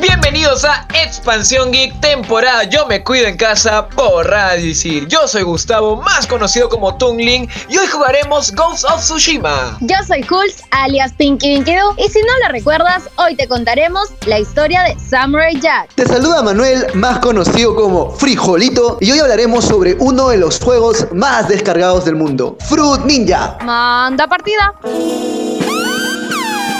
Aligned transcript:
Bienvenidos 0.00 0.64
a 0.64 0.86
Expansión 0.94 1.72
Geek, 1.72 2.00
temporada 2.00 2.62
Yo 2.64 2.86
me 2.86 3.02
cuido 3.02 3.26
en 3.26 3.36
casa 3.36 3.88
por 3.88 4.28
Radio 4.28 4.66
Isil. 4.66 5.08
Yo 5.08 5.26
soy 5.26 5.42
Gustavo, 5.42 5.96
más 5.96 6.24
conocido 6.26 6.68
como 6.68 6.96
Tungling, 6.96 7.48
y 7.68 7.78
hoy 7.78 7.86
jugaremos 7.88 8.54
Ghost 8.54 8.84
of 8.84 9.00
Tsushima. 9.00 9.76
Yo 9.80 9.96
soy 10.06 10.24
Hulz, 10.28 10.62
alias 10.70 11.12
Pinky 11.14 11.54
Winky 11.54 11.74
Doo, 11.74 11.94
y 11.98 12.08
si 12.08 12.20
no 12.20 12.38
la 12.42 12.50
recuerdas, 12.50 13.08
hoy 13.16 13.34
te 13.34 13.48
contaremos 13.48 14.08
la 14.26 14.38
historia 14.38 14.82
de 14.82 14.96
Samurai 15.00 15.58
Jack. 15.60 15.92
Te 15.96 16.06
saluda 16.06 16.42
Manuel, 16.42 16.86
más 16.94 17.18
conocido 17.18 17.74
como 17.74 18.12
Frijolito, 18.12 18.98
y 19.00 19.10
hoy 19.10 19.18
hablaremos 19.18 19.64
sobre 19.64 19.96
uno 19.98 20.28
de 20.28 20.36
los 20.36 20.60
juegos 20.60 21.08
más 21.12 21.48
descargados 21.48 22.04
del 22.04 22.14
mundo, 22.14 22.56
Fruit 22.68 23.00
Ninja. 23.04 23.58
Manda 23.64 24.28
partida. 24.28 24.74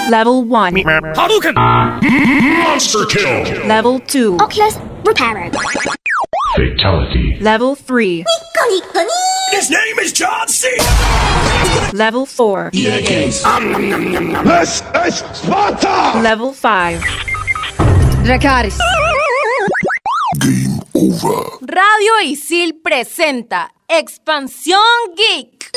Level 0.09 0.43
1. 0.43 0.73
Hadouken! 1.13 1.53
Monster 2.63 3.05
kill! 3.05 3.67
Level 3.67 3.99
2. 3.99 4.37
Oculus 4.39 4.75
repaired. 5.05 5.55
Fatality. 6.55 7.37
Level 7.39 7.75
3. 7.75 8.25
His 9.51 9.69
name 9.69 9.99
is 9.99 10.11
John 10.11 10.47
C. 10.47 10.67
Level 11.93 12.25
4. 12.25 12.71
This 12.73 13.09
is 13.11 13.41
Sparta! 15.37 16.19
Level 16.21 16.53
5. 16.53 17.01
Dracaris. 18.25 18.79
Game 20.39 20.79
over. 20.95 21.43
Radio 21.61 22.13
Isil 22.25 22.73
presenta 22.81 23.69
Expansión 23.87 25.13
Geek. 25.15 25.69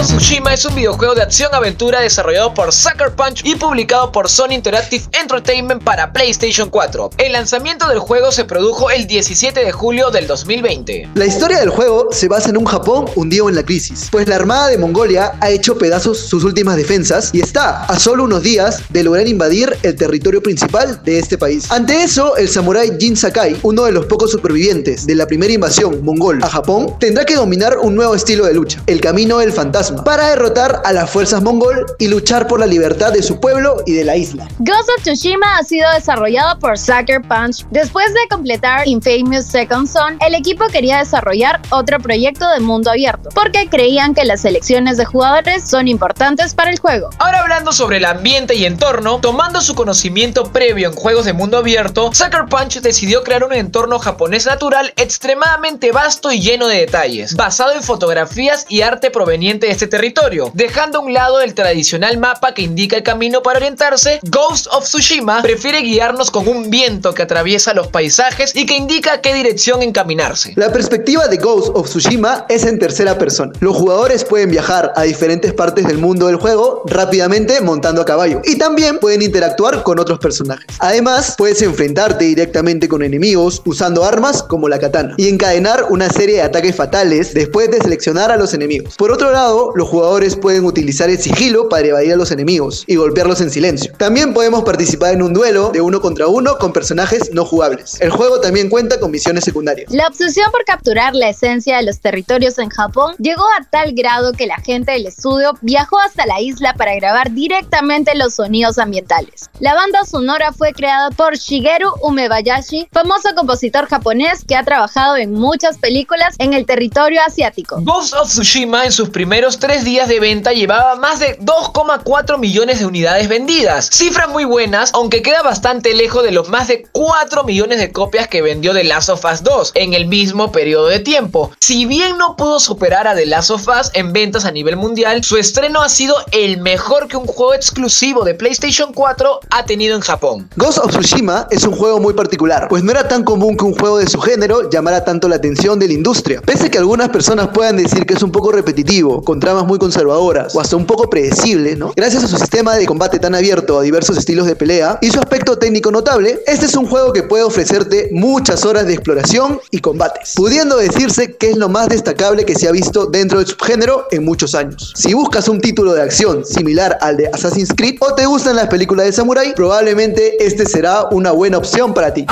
Of 0.00 0.06
Tsushima 0.06 0.54
es 0.54 0.64
un 0.64 0.74
videojuego 0.74 1.14
de 1.14 1.22
acción-aventura 1.22 2.00
desarrollado 2.00 2.54
por 2.54 2.72
Sucker 2.72 3.14
Punch 3.14 3.44
y 3.44 3.54
publicado 3.56 4.10
por 4.10 4.28
Sony 4.28 4.52
Interactive 4.52 5.04
Entertainment 5.20 5.82
para 5.84 6.12
PlayStation 6.12 6.70
4. 6.70 7.10
El 7.18 7.32
lanzamiento 7.32 7.86
del 7.86 7.98
juego 7.98 8.32
se 8.32 8.44
produjo 8.44 8.90
el 8.90 9.06
17 9.06 9.62
de 9.62 9.72
julio 9.72 10.10
del 10.10 10.26
2020. 10.26 11.10
La 11.14 11.26
historia 11.26 11.60
del 11.60 11.68
juego 11.68 12.08
se 12.12 12.28
basa 12.28 12.48
en 12.48 12.56
un 12.56 12.64
Japón 12.64 13.06
hundido 13.14 13.48
en 13.48 13.56
la 13.56 13.62
crisis, 13.62 14.08
pues 14.10 14.26
la 14.26 14.36
Armada 14.36 14.68
de 14.68 14.78
Mongolia 14.78 15.34
ha 15.40 15.50
hecho 15.50 15.76
pedazos 15.76 16.18
sus 16.18 16.44
últimas 16.44 16.76
defensas 16.76 17.30
y 17.34 17.40
está 17.40 17.84
a 17.84 17.98
solo 17.98 18.24
unos 18.24 18.42
días 18.42 18.82
de 18.88 19.04
lograr 19.04 19.28
invadir 19.28 19.76
el 19.82 19.96
territorio 19.96 20.42
principal 20.42 21.02
de 21.04 21.18
este 21.18 21.36
país. 21.36 21.70
Ante 21.70 22.02
eso, 22.02 22.36
el 22.36 22.48
samurái 22.48 22.96
Jin 22.98 23.16
Sakai, 23.16 23.58
uno 23.62 23.84
de 23.84 23.92
los 23.92 24.06
pocos 24.06 24.30
supervivientes 24.30 25.06
de 25.06 25.14
la 25.14 25.26
primera 25.26 25.52
invasión 25.52 26.02
mongol 26.02 26.42
a 26.42 26.48
Japón, 26.48 26.94
tendrá 26.98 27.26
que 27.26 27.34
dominar 27.34 27.78
un 27.78 27.94
nuevo 27.94 28.14
estilo 28.14 28.46
de 28.46 28.54
lucha, 28.54 28.82
el 28.86 29.00
camino 29.00 29.38
del 29.38 29.52
fantasma, 29.52 29.89
para 29.96 30.28
derrotar 30.28 30.82
a 30.84 30.92
las 30.92 31.10
fuerzas 31.10 31.42
mongol 31.42 31.86
y 31.98 32.08
luchar 32.08 32.46
por 32.46 32.60
la 32.60 32.66
libertad 32.66 33.12
de 33.12 33.22
su 33.22 33.40
pueblo 33.40 33.82
y 33.86 33.92
de 33.92 34.04
la 34.04 34.16
isla. 34.16 34.48
Ghost 34.58 34.88
of 34.96 35.02
Tsushima 35.02 35.58
ha 35.58 35.64
sido 35.64 35.90
desarrollado 35.92 36.58
por 36.58 36.78
Sucker 36.78 37.22
Punch. 37.22 37.66
Después 37.70 38.12
de 38.14 38.20
completar 38.28 38.86
Infamous 38.86 39.46
Second 39.46 39.88
Son, 39.88 40.18
el 40.26 40.34
equipo 40.34 40.66
quería 40.68 40.98
desarrollar 40.98 41.60
otro 41.70 41.98
proyecto 41.98 42.48
de 42.50 42.60
mundo 42.60 42.90
abierto, 42.90 43.28
porque 43.34 43.68
creían 43.68 44.14
que 44.14 44.24
las 44.24 44.42
selecciones 44.42 44.96
de 44.96 45.04
jugadores 45.04 45.68
son 45.68 45.88
importantes 45.88 46.54
para 46.54 46.70
el 46.70 46.78
juego. 46.78 47.10
Ahora 47.18 47.40
hablando 47.40 47.72
sobre 47.72 47.98
el 47.98 48.04
ambiente 48.04 48.54
y 48.54 48.64
entorno, 48.64 49.20
tomando 49.20 49.60
su 49.60 49.74
conocimiento 49.74 50.52
previo 50.52 50.88
en 50.88 50.94
juegos 50.94 51.24
de 51.24 51.32
mundo 51.32 51.58
abierto, 51.58 52.10
Sucker 52.12 52.46
Punch 52.48 52.80
decidió 52.80 53.22
crear 53.22 53.44
un 53.44 53.52
entorno 53.52 53.98
japonés 53.98 54.46
natural 54.46 54.92
extremadamente 54.96 55.92
vasto 55.92 56.32
y 56.32 56.40
lleno 56.40 56.68
de 56.68 56.78
detalles, 56.78 57.34
basado 57.34 57.72
en 57.72 57.82
fotografías 57.82 58.66
y 58.68 58.82
arte 58.82 59.10
proveniente 59.10 59.66
de 59.66 59.74
este 59.80 59.96
territorio. 59.96 60.50
Dejando 60.52 60.98
a 60.98 61.00
un 61.00 61.14
lado 61.14 61.40
el 61.40 61.54
tradicional 61.54 62.18
mapa 62.18 62.52
que 62.52 62.60
indica 62.60 62.98
el 62.98 63.02
camino 63.02 63.42
para 63.42 63.60
orientarse, 63.60 64.20
Ghost 64.24 64.66
of 64.72 64.84
Tsushima 64.84 65.40
prefiere 65.40 65.80
guiarnos 65.80 66.30
con 66.30 66.46
un 66.48 66.68
viento 66.68 67.14
que 67.14 67.22
atraviesa 67.22 67.72
los 67.72 67.88
paisajes 67.88 68.54
y 68.54 68.66
que 68.66 68.74
indica 68.76 69.22
qué 69.22 69.32
dirección 69.32 69.82
encaminarse. 69.82 70.52
La 70.56 70.70
perspectiva 70.70 71.28
de 71.28 71.38
Ghost 71.38 71.70
of 71.74 71.88
Tsushima 71.88 72.44
es 72.50 72.66
en 72.66 72.78
tercera 72.78 73.16
persona. 73.16 73.52
Los 73.60 73.74
jugadores 73.74 74.22
pueden 74.22 74.50
viajar 74.50 74.92
a 74.96 75.04
diferentes 75.04 75.54
partes 75.54 75.86
del 75.86 75.96
mundo 75.96 76.26
del 76.26 76.36
juego 76.36 76.82
rápidamente 76.84 77.62
montando 77.62 78.02
a 78.02 78.04
caballo 78.04 78.42
y 78.44 78.58
también 78.58 78.98
pueden 78.98 79.22
interactuar 79.22 79.82
con 79.82 79.98
otros 79.98 80.18
personajes. 80.18 80.66
Además, 80.80 81.36
puedes 81.38 81.62
enfrentarte 81.62 82.26
directamente 82.26 82.86
con 82.86 83.02
enemigos 83.02 83.62
usando 83.64 84.04
armas 84.04 84.42
como 84.42 84.68
la 84.68 84.78
katana 84.78 85.14
y 85.16 85.30
encadenar 85.30 85.86
una 85.88 86.10
serie 86.10 86.36
de 86.36 86.42
ataques 86.42 86.76
fatales 86.76 87.32
después 87.32 87.70
de 87.70 87.78
seleccionar 87.78 88.30
a 88.30 88.36
los 88.36 88.52
enemigos. 88.52 88.96
Por 88.96 89.10
otro 89.10 89.32
lado, 89.32 89.69
los 89.74 89.88
jugadores 89.88 90.36
pueden 90.36 90.64
utilizar 90.64 91.10
el 91.10 91.18
sigilo 91.18 91.68
para 91.68 91.86
evadir 91.86 92.12
a 92.12 92.16
los 92.16 92.30
enemigos 92.30 92.84
y 92.86 92.96
golpearlos 92.96 93.40
en 93.40 93.50
silencio. 93.50 93.92
También 93.96 94.34
podemos 94.34 94.64
participar 94.64 95.14
en 95.14 95.22
un 95.22 95.32
duelo 95.32 95.70
de 95.70 95.80
uno 95.80 96.00
contra 96.00 96.26
uno 96.26 96.58
con 96.58 96.72
personajes 96.72 97.30
no 97.32 97.44
jugables. 97.44 98.00
El 98.00 98.10
juego 98.10 98.40
también 98.40 98.68
cuenta 98.68 99.00
con 99.00 99.10
misiones 99.10 99.44
secundarias. 99.44 99.92
La 99.92 100.06
obsesión 100.06 100.50
por 100.50 100.64
capturar 100.64 101.14
la 101.14 101.28
esencia 101.28 101.76
de 101.76 101.84
los 101.84 102.00
territorios 102.00 102.58
en 102.58 102.68
Japón 102.68 103.14
llegó 103.18 103.44
a 103.58 103.64
tal 103.70 103.92
grado 103.92 104.32
que 104.32 104.46
la 104.46 104.56
gente 104.56 104.92
del 104.92 105.06
estudio 105.06 105.52
viajó 105.60 105.98
hasta 105.98 106.26
la 106.26 106.40
isla 106.40 106.74
para 106.74 106.94
grabar 106.94 107.32
directamente 107.32 108.14
los 108.14 108.34
sonidos 108.34 108.78
ambientales. 108.78 109.50
La 109.60 109.74
banda 109.74 110.00
sonora 110.04 110.52
fue 110.52 110.72
creada 110.72 111.10
por 111.10 111.36
Shigeru 111.36 111.90
Umebayashi, 112.02 112.88
famoso 112.92 113.28
compositor 113.36 113.86
japonés 113.86 114.44
que 114.46 114.56
ha 114.56 114.64
trabajado 114.64 115.16
en 115.16 115.32
muchas 115.32 115.78
películas 115.78 116.34
en 116.38 116.54
el 116.54 116.66
territorio 116.66 117.20
asiático. 117.26 117.78
Ghost 117.82 118.14
of 118.14 118.28
Tsushima 118.28 118.84
en 118.84 118.92
sus 118.92 119.10
primeros 119.10 119.58
tres 119.60 119.84
días 119.84 120.08
de 120.08 120.18
venta 120.18 120.52
llevaba 120.52 120.96
más 120.96 121.20
de 121.20 121.38
2,4 121.38 122.38
millones 122.38 122.80
de 122.80 122.86
unidades 122.86 123.28
vendidas. 123.28 123.88
Cifras 123.92 124.28
muy 124.28 124.44
buenas, 124.44 124.90
aunque 124.94 125.22
queda 125.22 125.42
bastante 125.42 125.94
lejos 125.94 126.24
de 126.24 126.32
los 126.32 126.48
más 126.48 126.66
de 126.66 126.86
4 126.90 127.44
millones 127.44 127.78
de 127.78 127.92
copias 127.92 128.26
que 128.26 128.42
vendió 128.42 128.72
The 128.72 128.84
Last 128.84 129.10
of 129.10 129.24
Us 129.24 129.42
2 129.44 129.72
en 129.74 129.94
el 129.94 130.06
mismo 130.06 130.50
periodo 130.50 130.86
de 130.86 130.98
tiempo. 130.98 131.52
Si 131.60 131.84
bien 131.84 132.16
no 132.16 132.36
pudo 132.36 132.58
superar 132.58 133.06
a 133.06 133.14
The 133.14 133.26
Last 133.26 133.50
of 133.50 133.68
Us 133.68 133.90
en 133.92 134.12
ventas 134.12 134.46
a 134.46 134.50
nivel 134.50 134.76
mundial, 134.76 135.22
su 135.22 135.36
estreno 135.36 135.82
ha 135.82 135.88
sido 135.88 136.16
el 136.32 136.58
mejor 136.58 137.06
que 137.06 137.18
un 137.18 137.26
juego 137.26 137.54
exclusivo 137.54 138.24
de 138.24 138.34
PlayStation 138.34 138.92
4 138.94 139.40
ha 139.50 139.64
tenido 139.66 139.94
en 139.94 140.00
Japón. 140.00 140.48
Ghost 140.56 140.78
of 140.78 140.90
Tsushima 140.90 141.46
es 141.50 141.64
un 141.64 141.76
juego 141.76 142.00
muy 142.00 142.14
particular, 142.14 142.66
pues 142.68 142.82
no 142.82 142.92
era 142.92 143.06
tan 143.06 143.24
común 143.24 143.56
que 143.56 143.64
un 143.64 143.74
juego 143.74 143.98
de 143.98 144.08
su 144.08 144.20
género 144.20 144.70
llamara 144.70 145.04
tanto 145.04 145.28
la 145.28 145.36
atención 145.36 145.78
de 145.78 145.86
la 145.86 145.92
industria. 145.92 146.40
Pese 146.40 146.66
a 146.66 146.70
que 146.70 146.78
algunas 146.78 147.10
personas 147.10 147.48
puedan 147.48 147.76
decir 147.76 148.06
que 148.06 148.14
es 148.14 148.22
un 148.22 148.32
poco 148.32 148.52
repetitivo, 148.52 149.22
con 149.22 149.38
tramas 149.50 149.66
muy 149.66 149.80
conservadoras 149.80 150.54
o 150.54 150.60
hasta 150.60 150.76
un 150.76 150.86
poco 150.86 151.10
predecible, 151.10 151.74
¿no? 151.74 151.92
Gracias 151.96 152.22
a 152.22 152.28
su 152.28 152.36
sistema 152.36 152.76
de 152.76 152.86
combate 152.86 153.18
tan 153.18 153.34
abierto 153.34 153.80
a 153.80 153.82
diversos 153.82 154.16
estilos 154.16 154.46
de 154.46 154.54
pelea 154.54 154.98
y 155.00 155.10
su 155.10 155.18
aspecto 155.18 155.58
técnico 155.58 155.90
notable, 155.90 156.40
este 156.46 156.66
es 156.66 156.76
un 156.76 156.86
juego 156.86 157.12
que 157.12 157.24
puede 157.24 157.42
ofrecerte 157.42 158.10
muchas 158.12 158.64
horas 158.64 158.86
de 158.86 158.92
exploración 158.92 159.60
y 159.72 159.80
combates, 159.80 160.34
pudiendo 160.36 160.76
decirse 160.76 161.34
que 161.34 161.50
es 161.50 161.56
lo 161.56 161.68
más 161.68 161.88
destacable 161.88 162.44
que 162.44 162.54
se 162.54 162.68
ha 162.68 162.70
visto 162.70 163.06
dentro 163.06 163.38
del 163.38 163.48
subgénero 163.48 164.06
en 164.12 164.24
muchos 164.24 164.54
años. 164.54 164.92
Si 164.94 165.14
buscas 165.14 165.48
un 165.48 165.60
título 165.60 165.94
de 165.94 166.02
acción 166.02 166.46
similar 166.46 166.96
al 167.00 167.16
de 167.16 167.26
Assassin's 167.26 167.72
Creed 167.76 167.96
o 167.98 168.14
te 168.14 168.26
gustan 168.26 168.54
las 168.54 168.68
películas 168.68 169.06
de 169.06 169.12
samurai, 169.12 169.52
probablemente 169.56 170.44
este 170.44 170.64
será 170.64 171.08
una 171.10 171.32
buena 171.32 171.58
opción 171.58 171.92
para 171.92 172.14
ti. 172.14 172.24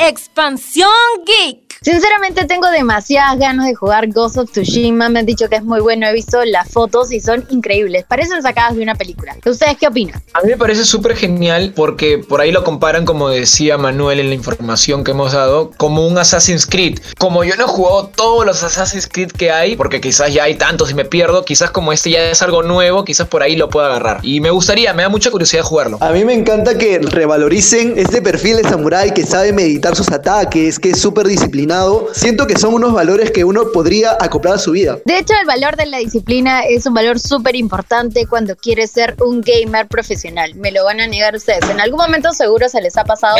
Expansión 0.00 0.90
Geek. 1.24 1.63
Sinceramente 1.84 2.46
tengo 2.46 2.70
demasiadas 2.70 3.38
ganas 3.38 3.66
de 3.66 3.74
jugar 3.74 4.08
Ghost 4.08 4.38
of 4.38 4.50
Tsushima, 4.50 5.10
me 5.10 5.18
han 5.18 5.26
dicho 5.26 5.50
que 5.50 5.56
es 5.56 5.64
muy 5.64 5.82
bueno, 5.82 6.06
he 6.06 6.14
visto 6.14 6.42
las 6.46 6.70
fotos 6.70 7.12
y 7.12 7.20
son 7.20 7.44
increíbles, 7.50 8.06
parecen 8.08 8.40
sacadas 8.40 8.76
de 8.76 8.82
una 8.82 8.94
película. 8.94 9.36
¿Ustedes 9.44 9.76
qué 9.78 9.88
opinan? 9.88 10.22
A 10.32 10.40
mí 10.40 10.48
me 10.48 10.56
parece 10.56 10.86
súper 10.86 11.14
genial 11.14 11.74
porque 11.76 12.16
por 12.16 12.40
ahí 12.40 12.52
lo 12.52 12.64
comparan, 12.64 13.04
como 13.04 13.28
decía 13.28 13.76
Manuel 13.76 14.20
en 14.20 14.30
la 14.30 14.34
información 14.34 15.04
que 15.04 15.10
hemos 15.10 15.32
dado, 15.32 15.72
como 15.76 16.06
un 16.06 16.16
Assassin's 16.16 16.64
Creed. 16.64 17.00
Como 17.18 17.44
yo 17.44 17.54
no 17.56 17.64
he 17.64 17.68
jugado 17.68 18.06
todos 18.06 18.46
los 18.46 18.62
Assassin's 18.62 19.06
Creed 19.06 19.32
que 19.32 19.50
hay, 19.50 19.76
porque 19.76 20.00
quizás 20.00 20.32
ya 20.32 20.44
hay 20.44 20.54
tantos 20.54 20.90
y 20.90 20.94
me 20.94 21.04
pierdo, 21.04 21.44
quizás 21.44 21.70
como 21.70 21.92
este 21.92 22.08
ya 22.08 22.30
es 22.30 22.40
algo 22.40 22.62
nuevo, 22.62 23.04
quizás 23.04 23.28
por 23.28 23.42
ahí 23.42 23.56
lo 23.56 23.68
pueda 23.68 23.88
agarrar. 23.88 24.20
Y 24.22 24.40
me 24.40 24.48
gustaría, 24.48 24.94
me 24.94 25.02
da 25.02 25.10
mucha 25.10 25.30
curiosidad 25.30 25.62
jugarlo. 25.62 25.98
A 26.00 26.12
mí 26.12 26.24
me 26.24 26.32
encanta 26.32 26.78
que 26.78 26.98
revaloricen 26.98 27.98
este 27.98 28.22
perfil 28.22 28.56
de 28.56 28.70
samurái 28.70 29.12
que 29.12 29.26
sabe 29.26 29.52
meditar 29.52 29.94
sus 29.94 30.10
ataques, 30.10 30.78
que 30.78 30.88
es 30.88 30.98
súper 30.98 31.26
disciplinado 31.26 31.73
disciplinado, 31.74 32.08
siento 32.12 32.46
que 32.46 32.58
son 32.58 32.74
unos 32.74 32.92
valores 32.92 33.30
que 33.30 33.44
uno 33.44 33.72
podría 33.72 34.16
acoplar 34.20 34.54
a 34.54 34.58
su 34.58 34.72
vida. 34.72 34.98
De 35.04 35.18
hecho, 35.18 35.34
el 35.40 35.46
valor 35.46 35.76
de 35.76 35.86
la 35.86 35.98
disciplina 35.98 36.60
es 36.60 36.86
un 36.86 36.94
valor 36.94 37.18
súper 37.18 37.56
importante 37.56 38.26
cuando 38.26 38.56
quieres 38.56 38.90
ser 38.90 39.16
un 39.20 39.40
gamer 39.40 39.86
profesional. 39.88 40.54
Me 40.54 40.70
lo 40.70 40.84
van 40.84 41.00
a 41.00 41.06
negar 41.06 41.34
ustedes. 41.34 41.68
En 41.68 41.80
algún 41.80 41.98
momento 41.98 42.32
seguro 42.32 42.68
se 42.68 42.80
les 42.80 42.96
ha 42.96 43.04
pasado. 43.04 43.36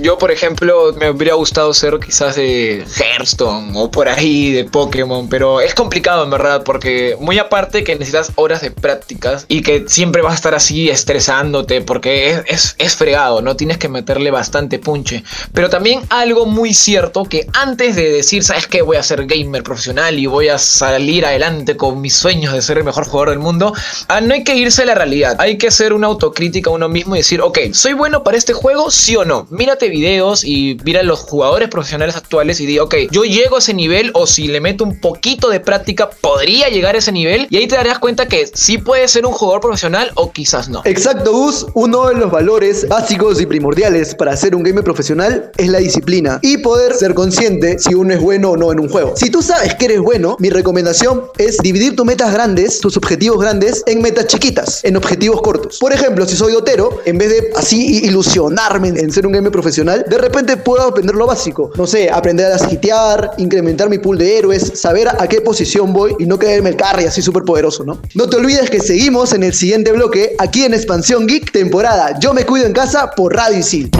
Yo, 0.00 0.18
por 0.18 0.30
ejemplo, 0.30 0.92
me 0.98 1.10
hubiera 1.10 1.34
gustado 1.34 1.72
ser 1.74 1.98
quizás 1.98 2.36
de 2.36 2.84
Hearthstone 2.96 3.72
o 3.74 3.90
por 3.90 4.08
ahí 4.08 4.52
de 4.52 4.64
Pokémon, 4.64 5.28
pero 5.28 5.60
es 5.60 5.74
complicado 5.74 6.24
en 6.24 6.30
verdad 6.30 6.62
porque 6.64 7.16
muy 7.20 7.38
aparte 7.38 7.84
que 7.84 7.94
necesitas 7.94 8.32
horas 8.36 8.60
de 8.60 8.70
prácticas 8.70 9.44
y 9.48 9.62
que 9.62 9.84
siempre 9.88 10.22
vas 10.22 10.32
a 10.32 10.36
estar 10.36 10.54
así 10.54 10.90
estresándote 10.90 11.82
porque 11.82 12.30
es, 12.30 12.42
es, 12.46 12.74
es 12.78 12.96
fregado, 12.96 13.42
¿no? 13.42 13.56
Tienes 13.56 13.78
que 13.78 13.88
meterle 13.88 14.30
bastante 14.30 14.78
punche. 14.78 15.22
Pero 15.52 15.68
también 15.68 16.02
algo 16.08 16.46
muy 16.46 16.74
cierto 16.74 17.24
que 17.24 17.46
antes 17.52 17.67
de 17.76 17.92
decir, 17.92 18.42
¿sabes 18.42 18.66
qué? 18.66 18.82
Voy 18.82 18.96
a 18.96 19.02
ser 19.02 19.26
gamer 19.26 19.62
profesional 19.62 20.18
y 20.18 20.26
voy 20.26 20.48
a 20.48 20.58
salir 20.58 21.24
adelante 21.26 21.76
con 21.76 22.00
mis 22.00 22.14
sueños 22.14 22.52
de 22.52 22.62
ser 22.62 22.78
el 22.78 22.84
mejor 22.84 23.04
jugador 23.04 23.30
del 23.30 23.38
mundo, 23.38 23.72
ah, 24.08 24.20
no 24.20 24.34
hay 24.34 24.44
que 24.44 24.56
irse 24.56 24.82
a 24.82 24.86
la 24.86 24.94
realidad. 24.94 25.36
Hay 25.38 25.58
que 25.58 25.68
hacer 25.68 25.92
una 25.92 26.06
autocrítica 26.06 26.70
a 26.70 26.72
uno 26.72 26.88
mismo 26.88 27.14
y 27.14 27.18
decir, 27.18 27.40
ok, 27.40 27.58
¿soy 27.72 27.92
bueno 27.92 28.22
para 28.22 28.36
este 28.36 28.52
juego? 28.52 28.90
¿Sí 28.90 29.16
o 29.16 29.24
no? 29.24 29.46
Mírate 29.50 29.88
videos 29.88 30.44
y 30.44 30.76
mira 30.84 31.02
los 31.02 31.20
jugadores 31.20 31.68
profesionales 31.68 32.16
actuales 32.16 32.60
y 32.60 32.66
di, 32.66 32.78
ok, 32.78 32.94
yo 33.10 33.24
llego 33.24 33.56
a 33.56 33.58
ese 33.58 33.74
nivel 33.74 34.10
o 34.14 34.26
si 34.26 34.48
le 34.48 34.60
meto 34.60 34.84
un 34.84 35.00
poquito 35.00 35.48
de 35.50 35.60
práctica, 35.60 36.10
podría 36.10 36.68
llegar 36.68 36.94
a 36.94 36.98
ese 36.98 37.12
nivel 37.12 37.46
y 37.50 37.56
ahí 37.56 37.66
te 37.66 37.76
darás 37.76 37.98
cuenta 37.98 38.26
que 38.26 38.48
sí 38.54 38.78
puedes 38.78 39.10
ser 39.10 39.26
un 39.26 39.32
jugador 39.32 39.60
profesional 39.60 40.10
o 40.14 40.32
quizás 40.32 40.68
no. 40.68 40.82
Exacto, 40.84 41.32
Gus. 41.32 41.66
Uno 41.74 42.08
de 42.08 42.14
los 42.14 42.30
valores 42.30 42.86
básicos 42.88 43.40
y 43.40 43.46
primordiales 43.46 44.14
para 44.14 44.36
ser 44.36 44.54
un 44.54 44.62
gamer 44.62 44.84
profesional 44.84 45.52
es 45.56 45.68
la 45.68 45.78
disciplina 45.78 46.38
y 46.42 46.58
poder 46.58 46.94
ser 46.94 47.14
consciente 47.14 47.47
si 47.78 47.94
uno 47.94 48.12
es 48.12 48.20
bueno 48.20 48.50
o 48.50 48.56
no 48.56 48.72
en 48.72 48.80
un 48.80 48.88
juego. 48.88 49.14
Si 49.16 49.30
tú 49.30 49.42
sabes 49.42 49.74
que 49.74 49.86
eres 49.86 50.00
bueno, 50.00 50.36
mi 50.38 50.50
recomendación 50.50 51.24
es 51.38 51.56
dividir 51.58 51.96
tus 51.96 52.04
metas 52.04 52.32
grandes, 52.32 52.80
tus 52.80 52.96
objetivos 52.96 53.40
grandes, 53.40 53.82
en 53.86 54.02
metas 54.02 54.26
chiquitas, 54.26 54.84
en 54.84 54.96
objetivos 54.96 55.40
cortos. 55.40 55.78
Por 55.78 55.92
ejemplo, 55.92 56.26
si 56.26 56.36
soy 56.36 56.52
dotero, 56.52 57.00
en 57.06 57.16
vez 57.16 57.30
de 57.30 57.50
así 57.56 58.04
ilusionarme 58.04 58.88
en 58.88 59.10
ser 59.10 59.26
un 59.26 59.32
gamer 59.32 59.50
profesional, 59.50 60.04
de 60.08 60.18
repente 60.18 60.56
puedo 60.58 60.82
aprender 60.82 61.16
lo 61.16 61.26
básico. 61.26 61.70
No 61.76 61.86
sé, 61.86 62.10
aprender 62.10 62.52
a 62.52 62.70
hitear, 62.70 63.32
incrementar 63.38 63.88
mi 63.88 63.98
pool 63.98 64.18
de 64.18 64.38
héroes, 64.38 64.72
saber 64.74 65.08
a 65.08 65.26
qué 65.26 65.40
posición 65.40 65.92
voy 65.92 66.14
y 66.18 66.26
no 66.26 66.38
quedarme 66.38 66.70
el 66.70 66.76
carry 66.76 67.04
así 67.04 67.22
súper 67.22 67.44
poderoso, 67.44 67.84
¿no? 67.84 68.00
No 68.14 68.28
te 68.28 68.36
olvides 68.36 68.68
que 68.68 68.80
seguimos 68.80 69.32
en 69.32 69.42
el 69.42 69.54
siguiente 69.54 69.92
bloque 69.92 70.36
aquí 70.38 70.64
en 70.64 70.74
Expansión 70.74 71.26
Geek, 71.26 71.50
temporada 71.52 72.18
Yo 72.20 72.34
me 72.34 72.44
cuido 72.44 72.66
en 72.66 72.72
casa 72.72 73.10
por 73.16 73.34
Radio 73.34 73.58
Isil. 73.58 73.90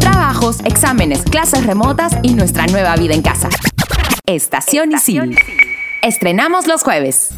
Trabajos, 0.00 0.58
exámenes, 0.64 1.22
clases 1.22 1.64
remotas 1.66 2.14
y 2.22 2.34
nuestra 2.34 2.66
nueva 2.66 2.96
vida 2.96 3.14
en 3.14 3.22
casa. 3.22 3.48
Estación 4.26 4.92
Isil. 4.92 5.38
Estrenamos 6.02 6.66
los 6.66 6.82
jueves. 6.82 7.30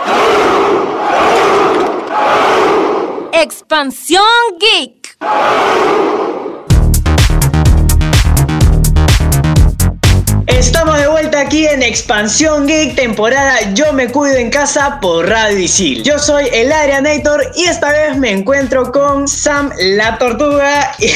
Expansión 3.32 4.24
Geek. 4.58 6.07
Estamos 10.58 10.98
de 10.98 11.06
vuelta 11.06 11.40
aquí 11.40 11.66
en 11.66 11.84
Expansión 11.84 12.66
Geek, 12.66 12.96
temporada 12.96 13.72
Yo 13.74 13.92
me 13.92 14.08
cuido 14.08 14.38
en 14.38 14.50
casa 14.50 14.98
por 15.00 15.28
Radio 15.28 15.56
Isil. 15.56 16.02
Yo 16.02 16.18
soy 16.18 16.46
el 16.52 16.72
Arianator 16.72 17.52
y 17.54 17.62
esta 17.62 17.92
vez 17.92 18.16
me 18.16 18.32
encuentro 18.32 18.90
con 18.90 19.28
Sam 19.28 19.70
la 19.78 20.18
Tortuga 20.18 20.96
y, 20.98 21.06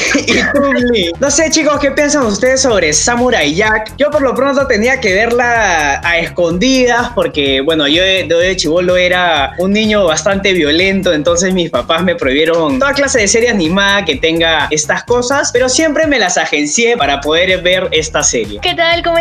y. 0.97 1.11
No 1.19 1.29
sé 1.29 1.49
chicos, 1.49 1.77
¿qué 1.81 1.91
piensan 1.91 2.25
ustedes 2.25 2.61
sobre 2.61 2.93
Samurai 2.93 3.53
Jack? 3.53 3.93
Yo 3.97 4.09
por 4.11 4.21
lo 4.21 4.33
pronto 4.33 4.65
tenía 4.65 5.01
que 5.01 5.13
verla 5.13 5.99
a 6.01 6.19
escondidas 6.19 7.09
porque, 7.13 7.59
bueno, 7.59 7.85
yo 7.89 8.01
de, 8.01 8.23
de 8.23 8.55
chivolo 8.55 8.95
era 8.95 9.55
un 9.57 9.73
niño 9.73 10.05
bastante 10.05 10.53
violento, 10.53 11.11
entonces 11.11 11.53
mis 11.53 11.69
papás 11.69 12.01
me 12.01 12.15
prohibieron 12.15 12.79
toda 12.79 12.93
clase 12.93 13.19
de 13.19 13.27
serie 13.27 13.49
animada 13.49 14.05
que 14.05 14.15
tenga 14.15 14.69
estas 14.71 15.03
cosas, 15.03 15.51
pero 15.51 15.67
siempre 15.67 16.07
me 16.07 16.17
las 16.17 16.37
agencié 16.37 16.95
para 16.95 17.19
poder 17.19 17.61
ver 17.61 17.89
esta 17.91 18.23
serie. 18.23 18.61
¿Qué 18.61 18.73
tal? 18.73 19.03
¿Cómo 19.03 19.17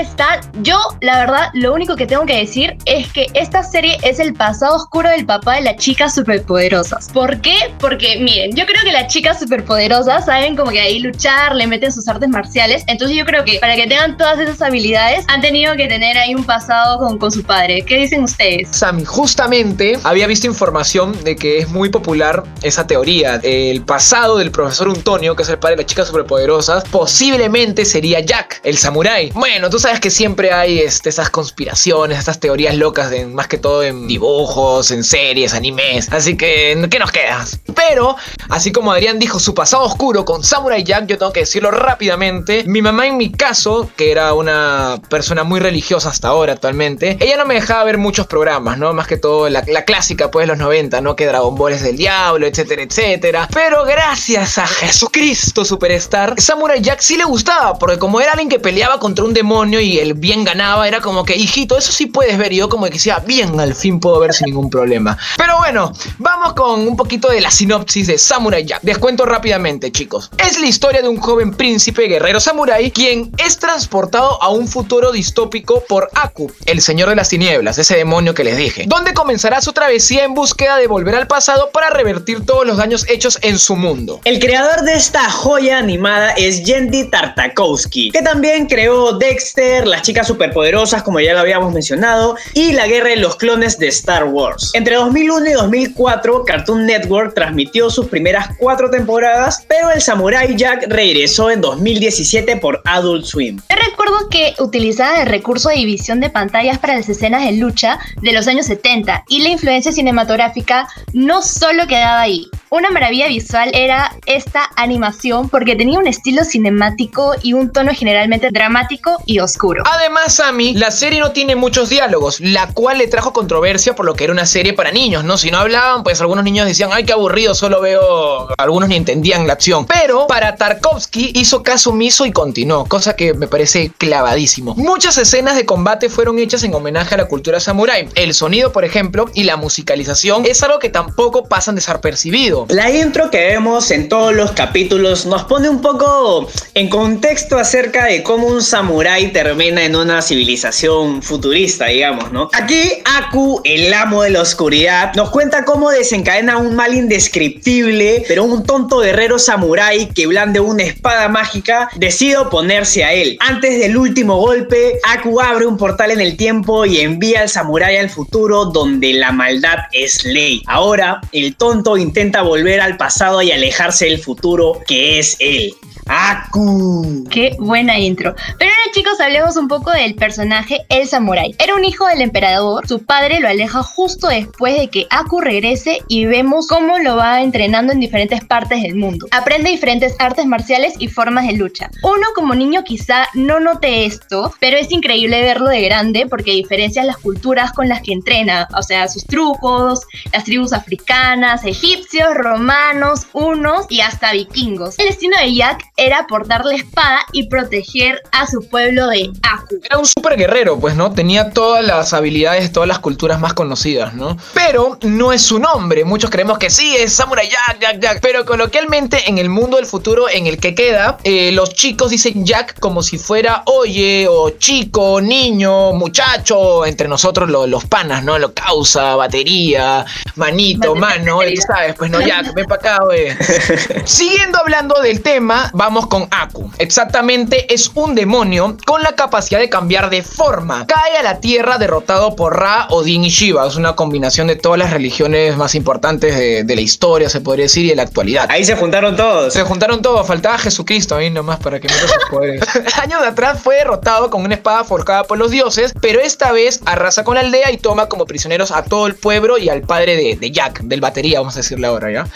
Yo, 0.60 0.78
la 1.00 1.18
verdad, 1.18 1.48
lo 1.54 1.72
único 1.72 1.96
que 1.96 2.06
tengo 2.06 2.26
que 2.26 2.36
decir 2.36 2.76
es 2.84 3.10
que 3.12 3.26
esta 3.34 3.62
serie 3.62 3.98
es 4.02 4.18
el 4.18 4.34
pasado 4.34 4.76
oscuro 4.76 5.08
del 5.08 5.26
papá 5.26 5.56
de 5.56 5.62
las 5.62 5.76
chicas 5.76 6.14
superpoderosas. 6.14 7.08
¿Por 7.12 7.40
qué? 7.40 7.72
Porque, 7.78 8.18
miren, 8.20 8.54
yo 8.54 8.66
creo 8.66 8.82
que 8.84 8.92
las 8.92 9.12
chicas 9.12 9.38
superpoderosas 9.40 10.26
saben 10.26 10.56
como 10.56 10.70
que 10.70 10.80
ahí 10.80 10.98
luchar, 11.00 11.54
le 11.54 11.66
meten 11.66 11.92
sus 11.92 12.06
artes 12.08 12.28
marciales. 12.28 12.84
Entonces 12.86 13.16
yo 13.16 13.24
creo 13.24 13.44
que 13.44 13.58
para 13.58 13.74
que 13.76 13.86
tengan 13.86 14.16
todas 14.16 14.38
esas 14.38 14.60
habilidades, 14.62 15.24
han 15.28 15.40
tenido 15.40 15.74
que 15.76 15.86
tener 15.86 16.16
ahí 16.18 16.34
un 16.34 16.44
pasado 16.44 16.98
con, 16.98 17.18
con 17.18 17.32
su 17.32 17.42
padre. 17.42 17.82
¿Qué 17.82 17.98
dicen 17.98 18.22
ustedes? 18.24 18.68
Sammy, 18.70 19.04
justamente 19.04 19.98
había 20.04 20.26
visto 20.26 20.46
información 20.46 21.12
de 21.24 21.36
que 21.36 21.58
es 21.58 21.68
muy 21.68 21.88
popular 21.88 22.44
esa 22.62 22.86
teoría. 22.86 23.40
El 23.42 23.82
pasado 23.82 24.38
del 24.38 24.50
profesor 24.50 24.88
Antonio, 24.88 25.34
que 25.34 25.42
es 25.42 25.48
el 25.48 25.58
padre 25.58 25.76
de 25.76 25.82
las 25.82 25.86
chicas 25.90 26.08
superpoderosas, 26.08 26.84
posiblemente 26.90 27.84
sería 27.84 28.20
Jack, 28.20 28.60
el 28.62 28.76
samurái. 28.76 29.30
Bueno, 29.34 29.70
tú 29.70 29.78
sabes 29.78 30.00
que 30.02 30.10
siempre 30.10 30.52
hay 30.52 30.80
este, 30.80 31.08
esas 31.10 31.30
conspiraciones, 31.30 32.18
estas 32.18 32.40
teorías 32.40 32.74
locas, 32.74 33.08
de, 33.08 33.24
más 33.24 33.46
que 33.46 33.56
todo 33.56 33.84
en 33.84 34.08
dibujos, 34.08 34.90
en 34.90 35.04
series, 35.04 35.54
animes. 35.54 36.12
Así 36.12 36.36
que, 36.36 36.88
¿qué 36.90 36.98
nos 36.98 37.12
queda? 37.12 37.46
Pero, 37.76 38.16
así 38.50 38.72
como 38.72 38.90
Adrián 38.90 39.20
dijo 39.20 39.38
su 39.38 39.54
pasado 39.54 39.84
oscuro 39.84 40.24
con 40.24 40.42
Samurai 40.42 40.82
Jack, 40.82 41.06
yo 41.06 41.18
tengo 41.18 41.32
que 41.32 41.40
decirlo 41.40 41.70
rápidamente. 41.70 42.64
Mi 42.64 42.82
mamá, 42.82 43.06
en 43.06 43.16
mi 43.16 43.30
caso, 43.30 43.88
que 43.96 44.10
era 44.10 44.34
una 44.34 45.00
persona 45.08 45.44
muy 45.44 45.60
religiosa 45.60 46.08
hasta 46.08 46.28
ahora 46.28 46.54
actualmente, 46.54 47.16
ella 47.20 47.36
no 47.36 47.46
me 47.46 47.54
dejaba 47.54 47.84
ver 47.84 47.96
muchos 47.96 48.26
programas, 48.26 48.78
¿no? 48.78 48.92
Más 48.92 49.06
que 49.06 49.18
todo 49.18 49.48
la, 49.48 49.62
clásica, 49.84 50.32
pues, 50.32 50.48
los 50.48 50.58
90, 50.58 51.00
¿no? 51.00 51.14
Que 51.14 51.26
Dragon 51.26 51.54
Ball 51.54 51.74
es 51.74 51.82
del 51.82 51.96
diablo, 51.96 52.44
etcétera, 52.44 52.82
etcétera. 52.82 53.48
Pero 53.54 53.84
gracias 53.84 54.58
a 54.58 54.66
Jesucristo 54.66 55.64
Superstar, 55.64 56.34
Samurai 56.40 56.80
Jack 56.80 56.98
sí 56.98 57.16
le 57.16 57.24
gustaba, 57.24 57.78
porque 57.78 58.00
como 58.00 58.20
era 58.20 58.32
alguien 58.32 58.48
que 58.48 58.58
peleaba 58.58 58.98
contra 58.98 59.24
un 59.24 59.32
demonio 59.32 59.80
y 59.80 59.91
el 59.98 60.14
bien 60.14 60.44
ganaba, 60.44 60.86
era 60.88 61.00
como 61.00 61.24
que, 61.24 61.36
hijito, 61.36 61.76
eso 61.76 61.92
sí 61.92 62.06
puedes 62.06 62.38
ver. 62.38 62.52
Y 62.52 62.56
yo 62.56 62.68
como 62.68 62.86
que 62.86 62.92
decía, 62.92 63.18
bien, 63.26 63.58
al 63.58 63.74
fin 63.74 64.00
puedo 64.00 64.20
ver 64.20 64.32
sin 64.32 64.46
ningún 64.46 64.70
problema. 64.70 65.16
Pero 65.36 65.58
bueno, 65.58 65.92
vamos 66.18 66.52
con 66.54 66.86
un 66.86 66.96
poquito 66.96 67.28
de 67.28 67.40
la 67.40 67.50
sinopsis 67.50 68.06
de 68.06 68.18
Samurai 68.18 68.64
Jack. 68.64 68.80
Les 68.82 68.98
cuento 68.98 69.24
rápidamente, 69.24 69.90
chicos. 69.92 70.30
Es 70.38 70.58
la 70.58 70.66
historia 70.66 71.02
de 71.02 71.08
un 71.08 71.18
joven 71.18 71.52
príncipe 71.54 72.08
guerrero 72.08 72.40
samurai 72.40 72.90
quien 72.90 73.30
es 73.38 73.58
transportado 73.58 74.42
a 74.42 74.48
un 74.50 74.68
futuro 74.68 75.12
distópico 75.12 75.84
por 75.88 76.10
Aku, 76.14 76.50
el 76.66 76.80
señor 76.80 77.08
de 77.08 77.16
las 77.16 77.28
tinieblas, 77.28 77.78
ese 77.78 77.96
demonio 77.96 78.34
que 78.34 78.44
les 78.44 78.56
dije, 78.56 78.84
donde 78.86 79.14
comenzará 79.14 79.60
su 79.60 79.72
travesía 79.72 80.24
en 80.24 80.34
búsqueda 80.34 80.76
de 80.76 80.86
volver 80.86 81.14
al 81.14 81.26
pasado 81.26 81.70
para 81.72 81.90
revertir 81.90 82.44
todos 82.44 82.66
los 82.66 82.76
daños 82.76 83.08
hechos 83.08 83.38
en 83.42 83.58
su 83.58 83.76
mundo. 83.76 84.20
El 84.24 84.38
creador 84.38 84.82
de 84.82 84.94
esta 84.94 85.30
joya 85.30 85.78
animada 85.78 86.30
es 86.32 86.64
Yendi 86.64 87.10
Tartakovsky, 87.10 88.10
que 88.10 88.22
también 88.22 88.66
creó 88.66 89.12
Dexter, 89.12 89.81
las 89.86 90.02
chicas 90.02 90.26
superpoderosas, 90.26 91.02
como 91.02 91.20
ya 91.20 91.32
lo 91.32 91.40
habíamos 91.40 91.72
mencionado, 91.72 92.36
y 92.54 92.72
la 92.72 92.86
guerra 92.86 93.10
de 93.10 93.16
los 93.16 93.36
clones 93.36 93.78
de 93.78 93.88
Star 93.88 94.24
Wars. 94.24 94.70
Entre 94.74 94.96
2001 94.96 95.46
y 95.46 95.52
2004, 95.52 96.44
Cartoon 96.44 96.86
Network 96.86 97.34
transmitió 97.34 97.90
sus 97.90 98.06
primeras 98.06 98.48
cuatro 98.58 98.90
temporadas, 98.90 99.64
pero 99.68 99.90
el 99.90 100.00
Samurai 100.00 100.54
Jack 100.56 100.86
regresó 100.88 101.50
en 101.50 101.60
2017 101.60 102.56
por 102.56 102.80
Adult 102.84 103.24
Swim. 103.24 103.60
Yo 103.70 103.76
recuerdo 103.76 104.28
que 104.30 104.54
utilizaba 104.58 105.22
el 105.22 105.28
recurso 105.28 105.68
de 105.68 105.76
división 105.76 106.20
de 106.20 106.30
pantallas 106.30 106.78
para 106.78 106.96
las 106.96 107.08
escenas 107.08 107.44
de 107.44 107.52
lucha 107.52 107.98
de 108.20 108.32
los 108.32 108.46
años 108.48 108.66
70 108.66 109.24
y 109.28 109.42
la 109.42 109.50
influencia 109.50 109.92
cinematográfica 109.92 110.88
no 111.12 111.42
solo 111.42 111.86
quedaba 111.86 112.20
ahí. 112.20 112.48
Una 112.74 112.90
maravilla 112.90 113.28
visual 113.28 113.70
era 113.74 114.16
esta 114.24 114.70
animación 114.76 115.50
porque 115.50 115.76
tenía 115.76 115.98
un 115.98 116.06
estilo 116.06 116.42
cinemático 116.42 117.34
y 117.42 117.52
un 117.52 117.70
tono 117.70 117.92
generalmente 117.94 118.48
dramático 118.50 119.18
y 119.26 119.40
oscuro. 119.40 119.84
Además, 119.84 120.36
Sammy, 120.36 120.72
la 120.72 120.90
serie 120.90 121.20
no 121.20 121.32
tiene 121.32 121.54
muchos 121.54 121.90
diálogos, 121.90 122.40
la 122.40 122.68
cual 122.68 122.96
le 122.96 123.08
trajo 123.08 123.34
controversia 123.34 123.94
por 123.94 124.06
lo 124.06 124.14
que 124.14 124.24
era 124.24 124.32
una 124.32 124.46
serie 124.46 124.72
para 124.72 124.90
niños, 124.90 125.22
¿no? 125.22 125.36
Si 125.36 125.50
no 125.50 125.58
hablaban, 125.58 126.02
pues 126.02 126.22
algunos 126.22 126.44
niños 126.44 126.64
decían, 126.64 126.88
ay, 126.94 127.04
qué 127.04 127.12
aburrido, 127.12 127.54
solo 127.54 127.82
veo... 127.82 128.48
Algunos 128.56 128.88
ni 128.88 128.96
entendían 128.96 129.46
la 129.46 129.52
acción. 129.52 129.84
Pero 129.84 130.26
para 130.26 130.56
Tarkovsky 130.56 131.32
hizo 131.34 131.62
caso 131.62 131.90
omiso 131.90 132.24
y 132.24 132.32
continuó, 132.32 132.86
cosa 132.86 133.16
que 133.16 133.34
me 133.34 133.48
parece 133.48 133.92
clavadísimo. 133.98 134.74
Muchas 134.76 135.18
escenas 135.18 135.56
de 135.56 135.66
combate 135.66 136.08
fueron 136.08 136.38
hechas 136.38 136.64
en 136.64 136.72
homenaje 136.72 137.16
a 137.16 137.18
la 137.18 137.28
cultura 137.28 137.60
samurái. 137.60 138.08
El 138.14 138.32
sonido, 138.32 138.72
por 138.72 138.86
ejemplo, 138.86 139.26
y 139.34 139.44
la 139.44 139.58
musicalización 139.58 140.46
es 140.46 140.62
algo 140.62 140.78
que 140.78 140.88
tampoco 140.88 141.44
pasan 141.44 141.74
desapercibido. 141.74 142.61
La 142.68 142.90
intro 142.90 143.30
que 143.30 143.38
vemos 143.38 143.90
en 143.90 144.08
todos 144.08 144.34
los 144.34 144.52
capítulos 144.52 145.26
nos 145.26 145.44
pone 145.44 145.68
un 145.68 145.80
poco 145.80 146.48
en 146.74 146.88
contexto 146.88 147.58
acerca 147.58 148.06
de 148.06 148.22
cómo 148.22 148.46
un 148.46 148.62
samurái 148.62 149.32
termina 149.32 149.84
en 149.84 149.96
una 149.96 150.22
civilización 150.22 151.22
futurista, 151.22 151.86
digamos, 151.86 152.32
¿no? 152.32 152.50
Aquí 152.52 152.80
Aku, 153.04 153.60
el 153.64 153.92
amo 153.92 154.22
de 154.22 154.30
la 154.30 154.42
oscuridad, 154.42 155.14
nos 155.14 155.30
cuenta 155.30 155.64
cómo 155.64 155.90
desencadena 155.90 156.58
un 156.58 156.74
mal 156.74 156.94
indescriptible, 156.94 158.24
pero 158.28 158.44
un 158.44 158.64
tonto 158.64 158.98
guerrero 158.98 159.38
samurái 159.38 160.08
que 160.08 160.26
blande 160.26 160.60
una 160.60 160.82
espada 160.82 161.28
mágica 161.28 161.88
decide 161.96 162.36
oponerse 162.36 163.04
a 163.04 163.12
él. 163.12 163.36
Antes 163.40 163.78
del 163.78 163.96
último 163.96 164.36
golpe, 164.36 164.98
Aku 165.14 165.40
abre 165.40 165.66
un 165.66 165.76
portal 165.76 166.10
en 166.10 166.20
el 166.20 166.36
tiempo 166.36 166.84
y 166.84 167.00
envía 167.00 167.40
al 167.40 167.48
samurái 167.48 167.96
al 167.96 168.10
futuro 168.10 168.66
donde 168.66 169.14
la 169.14 169.32
maldad 169.32 169.78
es 169.92 170.24
ley. 170.24 170.62
Ahora, 170.66 171.20
el 171.32 171.56
tonto 171.56 171.96
intenta 171.96 172.42
volver 172.52 172.82
al 172.82 172.98
pasado 172.98 173.40
y 173.40 173.50
alejarse 173.50 174.04
del 174.04 174.18
futuro 174.18 174.82
que 174.86 175.18
es 175.18 175.36
él. 175.38 175.74
¡Aku! 176.14 177.24
Qué 177.30 177.56
buena 177.58 177.98
intro. 177.98 178.34
Pero 178.58 178.70
ahora 178.70 178.92
chicos 178.92 179.18
hablemos 179.18 179.56
un 179.56 179.66
poco 179.66 179.90
del 179.92 180.14
personaje 180.14 180.84
El 180.90 181.08
Samurai. 181.08 181.54
Era 181.58 181.74
un 181.74 181.86
hijo 181.86 182.06
del 182.06 182.20
emperador, 182.20 182.86
su 182.86 183.02
padre 183.02 183.40
lo 183.40 183.48
aleja 183.48 183.82
justo 183.82 184.28
después 184.28 184.78
de 184.78 184.88
que 184.88 185.06
Aku 185.08 185.40
regrese 185.40 186.02
y 186.08 186.26
vemos 186.26 186.68
cómo 186.68 186.98
lo 186.98 187.16
va 187.16 187.40
entrenando 187.40 187.94
en 187.94 188.00
diferentes 188.00 188.44
partes 188.44 188.82
del 188.82 188.96
mundo. 188.96 189.26
Aprende 189.30 189.70
diferentes 189.70 190.14
artes 190.18 190.44
marciales 190.44 190.92
y 190.98 191.08
formas 191.08 191.46
de 191.46 191.54
lucha. 191.54 191.90
Uno 192.02 192.26
como 192.34 192.54
niño 192.54 192.84
quizá 192.84 193.26
no 193.32 193.58
note 193.58 194.04
esto, 194.04 194.52
pero 194.60 194.76
es 194.76 194.90
increíble 194.90 195.40
verlo 195.40 195.70
de 195.70 195.80
grande 195.80 196.26
porque 196.26 196.50
diferencia 196.50 197.04
las 197.04 197.16
culturas 197.16 197.72
con 197.72 197.88
las 197.88 198.02
que 198.02 198.12
entrena, 198.12 198.68
o 198.76 198.82
sea, 198.82 199.08
sus 199.08 199.24
trucos, 199.24 200.00
las 200.30 200.44
tribus 200.44 200.74
africanas, 200.74 201.64
egipcios, 201.64 202.34
romanos, 202.34 203.28
unos 203.32 203.86
y 203.88 204.00
hasta 204.00 204.32
vikingos. 204.32 204.98
El 204.98 205.06
destino 205.06 205.38
de 205.38 205.54
Jack 205.54 205.82
era 206.04 206.26
portar 206.26 206.64
la 206.64 206.74
espada 206.74 207.20
y 207.32 207.48
proteger 207.48 208.22
a 208.32 208.46
su 208.46 208.66
pueblo 208.68 209.06
de 209.08 209.30
Aku. 209.42 209.76
Era 209.84 209.98
un 209.98 210.06
super 210.06 210.36
guerrero, 210.36 210.78
pues, 210.78 210.94
¿no? 210.96 211.12
Tenía 211.12 211.50
todas 211.50 211.84
las 211.84 212.12
habilidades, 212.12 212.72
todas 212.72 212.88
las 212.88 212.98
culturas 212.98 213.40
más 213.40 213.54
conocidas, 213.54 214.14
¿no? 214.14 214.36
Pero 214.54 214.98
no 215.02 215.32
es 215.32 215.42
su 215.42 215.58
nombre. 215.58 216.04
Muchos 216.04 216.30
creemos 216.30 216.58
que 216.58 216.70
sí, 216.70 216.96
es 216.96 217.12
Samurai 217.12 217.48
Jack, 217.48 217.78
Jack, 217.80 218.00
Jack. 218.00 218.18
Pero 218.20 218.44
coloquialmente, 218.44 219.28
en 219.28 219.38
el 219.38 219.48
mundo 219.48 219.76
del 219.76 219.86
futuro 219.86 220.28
en 220.28 220.46
el 220.46 220.58
que 220.58 220.74
queda, 220.74 221.18
eh, 221.24 221.52
los 221.52 221.74
chicos 221.74 222.10
dicen 222.10 222.44
Jack 222.44 222.78
como 222.80 223.02
si 223.02 223.18
fuera 223.18 223.62
oye, 223.66 224.26
o 224.28 224.50
chico, 224.50 225.20
niño, 225.20 225.92
muchacho, 225.92 226.84
entre 226.86 227.08
nosotros 227.08 227.48
lo- 227.48 227.66
los 227.66 227.84
panas, 227.84 228.24
¿no? 228.24 228.38
Lo 228.38 228.52
causa, 228.54 229.14
batería, 229.16 230.04
manito, 230.36 230.94
mano, 230.94 231.42
eh, 231.42 231.54
tú 231.54 231.62
sabes, 231.62 231.94
pues 231.96 232.10
no, 232.10 232.20
Jack, 232.20 232.52
ven 232.54 232.64
para 232.66 232.80
acá, 232.94 233.04
güey. 233.04 233.28
Siguiendo 234.04 234.58
hablando 234.58 235.00
del 235.02 235.20
tema, 235.22 235.70
vamos 235.82 236.06
con 236.06 236.28
Aku. 236.30 236.70
Exactamente, 236.78 237.72
es 237.74 237.90
un 237.94 238.14
demonio 238.14 238.76
con 238.86 239.02
la 239.02 239.16
capacidad 239.16 239.58
de 239.58 239.68
cambiar 239.68 240.10
de 240.10 240.22
forma. 240.22 240.86
Cae 240.86 241.16
a 241.18 241.24
la 241.24 241.40
tierra 241.40 241.76
derrotado 241.76 242.36
por 242.36 242.56
Ra, 242.56 242.86
Odin 242.90 243.24
y 243.24 243.30
Shiva. 243.30 243.66
Es 243.66 243.74
una 243.74 243.96
combinación 243.96 244.46
de 244.46 244.54
todas 244.54 244.78
las 244.78 244.92
religiones 244.92 245.56
más 245.56 245.74
importantes 245.74 246.36
de, 246.36 246.62
de 246.62 246.74
la 246.76 246.80
historia, 246.80 247.28
se 247.28 247.40
podría 247.40 247.64
decir, 247.64 247.84
y 247.86 247.88
de 247.88 247.96
la 247.96 248.02
actualidad. 248.02 248.46
Ahí 248.48 248.64
se 248.64 248.76
juntaron 248.76 249.16
todos. 249.16 249.52
Se 249.52 249.62
juntaron 249.62 250.02
todos, 250.02 250.24
faltaba 250.24 250.56
Jesucristo 250.56 251.16
ahí 251.16 251.30
nomás 251.30 251.58
para 251.58 251.80
que 251.80 251.88
meta 251.88 252.06
sus 252.06 252.30
poderes. 252.30 252.62
Años 253.02 253.20
de 253.20 253.26
atrás 253.26 253.60
fue 253.60 253.76
derrotado 253.76 254.30
con 254.30 254.42
una 254.42 254.54
espada 254.54 254.84
forjada 254.84 255.24
por 255.24 255.36
los 255.36 255.50
dioses, 255.50 255.92
pero 256.00 256.20
esta 256.20 256.52
vez 256.52 256.80
arrasa 256.84 257.24
con 257.24 257.34
la 257.34 257.40
aldea 257.40 257.72
y 257.72 257.76
toma 257.76 258.08
como 258.08 258.24
prisioneros 258.24 258.70
a 258.70 258.84
todo 258.84 259.08
el 259.08 259.16
pueblo 259.16 259.58
y 259.58 259.68
al 259.68 259.82
padre 259.82 260.14
de, 260.14 260.36
de 260.36 260.50
Jack, 260.52 260.82
del 260.82 261.00
batería, 261.00 261.40
vamos 261.40 261.54
a 261.54 261.58
decirle 261.58 261.88
ahora, 261.88 262.12
¿ya? 262.12 262.26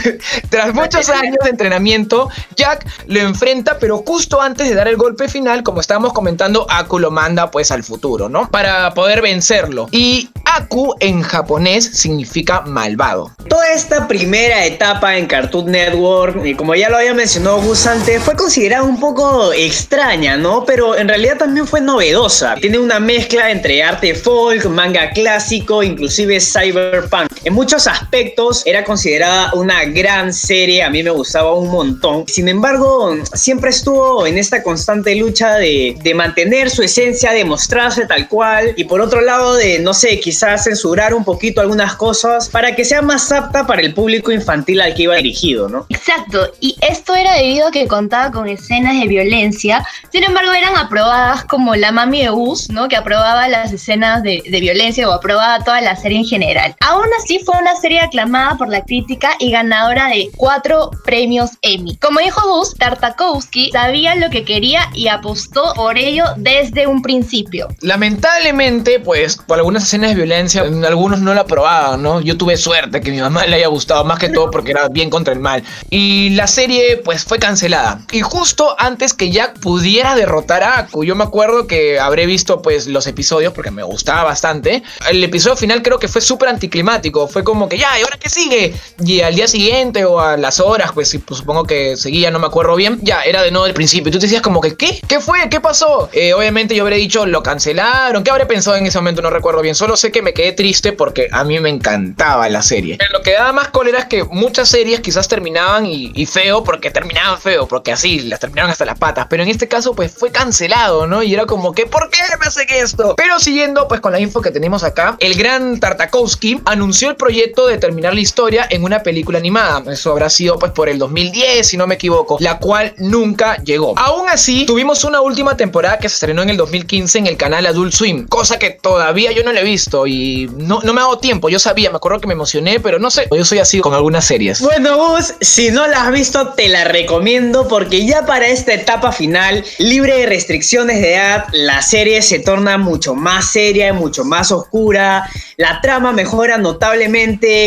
Tras 0.48 0.72
muchos 0.72 1.10
años 1.10 1.36
de 1.44 1.50
entrenamiento, 1.50 2.30
Jack 2.56 2.86
lo 3.06 3.20
enfrenta, 3.20 3.78
pero 3.78 3.98
justo 4.06 4.40
antes 4.40 4.68
de 4.68 4.74
dar 4.74 4.88
el 4.88 4.96
golpe 4.96 5.28
final, 5.28 5.62
como 5.62 5.80
estábamos 5.80 6.12
comentando, 6.12 6.66
Aku 6.70 6.98
lo 6.98 7.10
manda 7.10 7.50
pues 7.50 7.70
al 7.70 7.82
futuro, 7.84 8.28
¿no? 8.28 8.48
Para 8.50 8.92
poder 8.94 9.22
vencerlo. 9.22 9.88
Y 9.90 10.30
Aku 10.44 10.94
en 11.00 11.22
japonés 11.22 11.84
significa 11.94 12.60
malvado. 12.62 13.32
Toda 13.48 13.72
esta 13.72 14.06
primera 14.06 14.64
etapa 14.64 15.16
en 15.16 15.26
Cartoon 15.26 15.66
Network, 15.66 16.44
y 16.44 16.54
como 16.54 16.74
ya 16.74 16.88
lo 16.88 16.96
había 16.96 17.14
mencionado 17.14 17.60
Gus 17.60 17.86
antes, 17.86 18.22
fue 18.22 18.36
considerada 18.36 18.84
un 18.84 19.00
poco 19.00 19.52
extraña, 19.52 20.36
¿no? 20.36 20.64
Pero 20.64 20.96
en 20.96 21.08
realidad 21.08 21.38
también 21.38 21.66
fue 21.66 21.80
novedosa. 21.80 22.54
Tiene 22.56 22.78
una 22.78 23.00
mezcla 23.00 23.50
entre 23.50 23.82
arte 23.82 24.14
folk, 24.14 24.66
manga 24.66 25.10
clásico, 25.10 25.82
inclusive 25.82 26.40
cyberpunk. 26.40 27.33
En 27.44 27.52
muchos 27.52 27.86
aspectos 27.86 28.62
era 28.64 28.84
considerada 28.84 29.52
una 29.52 29.84
gran 29.84 30.32
serie, 30.32 30.82
a 30.82 30.88
mí 30.88 31.02
me 31.02 31.10
gustaba 31.10 31.54
un 31.54 31.70
montón. 31.70 32.24
Sin 32.26 32.48
embargo, 32.48 33.14
siempre 33.34 33.68
estuvo 33.68 34.26
en 34.26 34.38
esta 34.38 34.62
constante 34.62 35.14
lucha 35.14 35.56
de, 35.56 35.94
de 36.02 36.14
mantener 36.14 36.70
su 36.70 36.82
esencia, 36.82 37.32
de 37.32 37.44
mostrarse 37.44 38.06
tal 38.06 38.28
cual, 38.28 38.72
y 38.78 38.84
por 38.84 39.02
otro 39.02 39.20
lado 39.20 39.56
de, 39.56 39.78
no 39.78 39.92
sé, 39.92 40.18
quizás 40.20 40.64
censurar 40.64 41.12
un 41.12 41.22
poquito 41.22 41.60
algunas 41.60 41.96
cosas 41.96 42.48
para 42.48 42.74
que 42.74 42.82
sea 42.82 43.02
más 43.02 43.30
apta 43.30 43.66
para 43.66 43.82
el 43.82 43.92
público 43.92 44.32
infantil 44.32 44.80
al 44.80 44.94
que 44.94 45.02
iba 45.02 45.16
dirigido, 45.16 45.68
¿no? 45.68 45.84
Exacto, 45.90 46.50
y 46.60 46.76
esto 46.80 47.14
era 47.14 47.34
debido 47.34 47.68
a 47.68 47.70
que 47.70 47.86
contaba 47.86 48.30
con 48.30 48.48
escenas 48.48 48.98
de 48.98 49.06
violencia, 49.06 49.86
sin 50.10 50.24
embargo 50.24 50.50
eran 50.54 50.76
aprobadas 50.76 51.44
como 51.44 51.74
la 51.74 51.92
mami 51.92 52.22
de 52.22 52.30
Us, 52.30 52.70
¿no? 52.70 52.88
Que 52.88 52.96
aprobaba 52.96 53.48
las 53.48 53.70
escenas 53.70 54.22
de, 54.22 54.42
de 54.48 54.60
violencia 54.60 55.06
o 55.06 55.12
aprobaba 55.12 55.62
toda 55.62 55.82
la 55.82 55.94
serie 55.94 56.20
en 56.20 56.24
general. 56.24 56.74
Aún 56.80 57.04
así 57.18 57.33
fue 57.40 57.56
una 57.58 57.76
serie 57.76 58.00
aclamada 58.00 58.56
por 58.56 58.68
la 58.68 58.82
crítica 58.82 59.32
y 59.38 59.50
ganadora 59.50 60.08
de 60.08 60.30
cuatro 60.36 60.90
premios 61.04 61.50
Emmy. 61.62 61.96
Como 61.96 62.20
dijo 62.20 62.40
Gus, 62.48 62.74
Tartakovsky 62.74 63.70
sabía 63.72 64.14
lo 64.14 64.30
que 64.30 64.44
quería 64.44 64.90
y 64.94 65.08
apostó 65.08 65.72
por 65.74 65.98
ello 65.98 66.24
desde 66.36 66.86
un 66.86 67.02
principio. 67.02 67.68
Lamentablemente, 67.80 69.00
pues, 69.00 69.36
por 69.36 69.58
algunas 69.58 69.84
escenas 69.84 70.10
de 70.10 70.16
violencia, 70.16 70.62
algunos 70.62 71.20
no 71.20 71.34
la 71.34 71.42
aprobaban, 71.42 72.02
¿no? 72.02 72.20
Yo 72.20 72.36
tuve 72.36 72.56
suerte 72.56 73.00
que 73.00 73.10
mi 73.10 73.20
mamá 73.20 73.46
le 73.46 73.56
haya 73.56 73.68
gustado 73.68 74.04
más 74.04 74.18
que 74.18 74.28
todo 74.28 74.50
porque 74.50 74.72
era 74.72 74.88
bien 74.88 75.10
contra 75.10 75.32
el 75.32 75.40
mal. 75.40 75.62
Y 75.90 76.30
la 76.30 76.46
serie, 76.46 76.98
pues, 76.98 77.24
fue 77.24 77.38
cancelada. 77.38 78.00
Y 78.12 78.20
justo 78.20 78.74
antes 78.78 79.14
que 79.14 79.30
Jack 79.30 79.58
pudiera 79.60 80.14
derrotar 80.14 80.62
a 80.62 80.78
Aku, 80.78 81.04
yo 81.04 81.14
me 81.14 81.24
acuerdo 81.24 81.66
que 81.66 81.98
habré 81.98 82.26
visto, 82.26 82.62
pues, 82.62 82.86
los 82.86 83.06
episodios 83.06 83.52
porque 83.52 83.70
me 83.70 83.82
gustaba 83.82 84.24
bastante. 84.24 84.82
El 85.08 85.22
episodio 85.22 85.56
final 85.56 85.82
creo 85.82 85.98
que 85.98 86.08
fue 86.08 86.20
súper 86.20 86.48
anticlimático. 86.48 87.23
Fue 87.28 87.44
como 87.44 87.68
que, 87.68 87.78
ya, 87.78 87.98
¿y 87.98 88.02
ahora 88.02 88.18
qué 88.18 88.28
sigue? 88.28 88.74
Y 89.04 89.20
al 89.20 89.34
día 89.34 89.48
siguiente 89.48 90.04
o 90.04 90.20
a 90.20 90.36
las 90.36 90.60
horas, 90.60 90.92
pues, 90.92 91.16
pues, 91.26 91.38
supongo 91.38 91.64
que 91.64 91.96
seguía, 91.96 92.30
no 92.30 92.38
me 92.38 92.46
acuerdo 92.46 92.76
bien. 92.76 92.98
Ya, 93.02 93.22
era 93.22 93.42
de 93.42 93.50
nuevo 93.50 93.66
del 93.66 93.74
principio. 93.74 94.08
Y 94.08 94.12
tú 94.12 94.18
te 94.18 94.26
decías 94.26 94.42
como 94.42 94.60
que, 94.60 94.76
¿qué? 94.76 95.00
¿Qué 95.06 95.20
fue? 95.20 95.48
¿Qué 95.50 95.60
pasó? 95.60 96.08
Eh, 96.12 96.34
obviamente 96.34 96.74
yo 96.74 96.82
habré 96.82 96.96
dicho, 96.96 97.26
lo 97.26 97.42
cancelaron. 97.42 98.22
¿Qué 98.22 98.30
habré 98.30 98.46
pensado 98.46 98.76
en 98.76 98.86
ese 98.86 98.98
momento? 98.98 99.22
No 99.22 99.30
recuerdo 99.30 99.62
bien. 99.62 99.74
Solo 99.74 99.96
sé 99.96 100.12
que 100.12 100.22
me 100.22 100.34
quedé 100.34 100.52
triste 100.52 100.92
porque 100.92 101.28
a 101.32 101.44
mí 101.44 101.58
me 101.60 101.70
encantaba 101.70 102.48
la 102.48 102.62
serie. 102.62 102.98
Lo 103.12 103.22
que 103.22 103.32
daba 103.32 103.52
más 103.52 103.68
cólera 103.68 104.00
es 104.00 104.04
que 104.06 104.24
muchas 104.24 104.68
series 104.68 105.00
quizás 105.00 105.28
terminaban 105.28 105.86
y, 105.86 106.12
y 106.14 106.26
feo 106.26 106.64
porque 106.64 106.90
terminaban 106.90 107.40
feo, 107.40 107.66
porque 107.68 107.92
así 107.92 108.20
las 108.20 108.40
terminaron 108.40 108.70
hasta 108.70 108.84
las 108.84 108.98
patas. 108.98 109.26
Pero 109.28 109.42
en 109.42 109.48
este 109.48 109.68
caso, 109.68 109.94
pues 109.94 110.12
fue 110.12 110.30
cancelado, 110.30 111.06
¿no? 111.06 111.22
Y 111.22 111.34
era 111.34 111.46
como 111.46 111.72
que, 111.72 111.86
¿por 111.86 112.10
qué 112.10 112.20
me 112.38 112.46
hacen 112.46 112.66
esto? 112.70 113.14
Pero 113.16 113.38
siguiendo, 113.38 113.88
pues 113.88 114.00
con 114.00 114.12
la 114.12 114.20
info 114.20 114.40
que 114.40 114.50
tenemos 114.50 114.84
acá, 114.84 115.16
el 115.20 115.34
gran 115.34 115.80
Tartakovsky 115.80 116.60
anunció 116.64 117.13
proyecto 117.16 117.66
de 117.66 117.78
terminar 117.78 118.14
la 118.14 118.20
historia 118.20 118.66
en 118.70 118.84
una 118.84 119.02
película 119.02 119.38
animada. 119.38 119.82
Eso 119.92 120.12
habrá 120.12 120.30
sido, 120.30 120.58
pues, 120.58 120.72
por 120.72 120.88
el 120.88 120.98
2010, 120.98 121.66
si 121.66 121.76
no 121.76 121.86
me 121.86 121.94
equivoco, 121.94 122.36
la 122.40 122.58
cual 122.58 122.94
nunca 122.98 123.56
llegó. 123.62 123.94
Aún 123.96 124.28
así, 124.28 124.66
tuvimos 124.66 125.04
una 125.04 125.20
última 125.20 125.56
temporada 125.56 125.98
que 125.98 126.08
se 126.08 126.14
estrenó 126.14 126.42
en 126.42 126.50
el 126.50 126.56
2015 126.56 127.18
en 127.18 127.26
el 127.26 127.36
canal 127.36 127.66
Adult 127.66 127.92
Swim, 127.92 128.26
cosa 128.26 128.58
que 128.58 128.70
todavía 128.70 129.32
yo 129.32 129.42
no 129.44 129.52
la 129.52 129.60
he 129.60 129.64
visto 129.64 130.06
y 130.06 130.50
no, 130.56 130.80
no 130.82 130.92
me 130.92 131.00
ha 131.00 131.04
dado 131.04 131.18
tiempo. 131.18 131.48
Yo 131.48 131.58
sabía, 131.58 131.90
me 131.90 131.96
acuerdo 131.96 132.20
que 132.20 132.26
me 132.26 132.34
emocioné, 132.34 132.80
pero 132.80 132.98
no 132.98 133.10
sé, 133.10 133.28
yo 133.30 133.44
soy 133.44 133.58
así 133.58 133.80
con 133.80 133.94
algunas 133.94 134.24
series. 134.24 134.60
Bueno, 134.60 134.96
Gus, 134.96 135.34
si 135.40 135.70
no 135.70 135.86
la 135.86 136.04
has 136.04 136.12
visto, 136.12 136.48
te 136.48 136.68
la 136.68 136.84
recomiendo 136.84 137.68
porque 137.68 138.06
ya 138.06 138.26
para 138.26 138.46
esta 138.46 138.74
etapa 138.74 139.12
final, 139.12 139.64
libre 139.78 140.18
de 140.18 140.26
restricciones 140.26 141.00
de 141.00 141.14
edad, 141.14 141.46
la 141.52 141.82
serie 141.82 142.22
se 142.22 142.38
torna 142.38 142.78
mucho 142.78 143.14
más 143.14 143.52
seria 143.52 143.92
mucho 143.92 144.24
más 144.24 144.52
oscura. 144.52 145.28
La 145.56 145.80
trama 145.80 146.12
mejora 146.12 146.58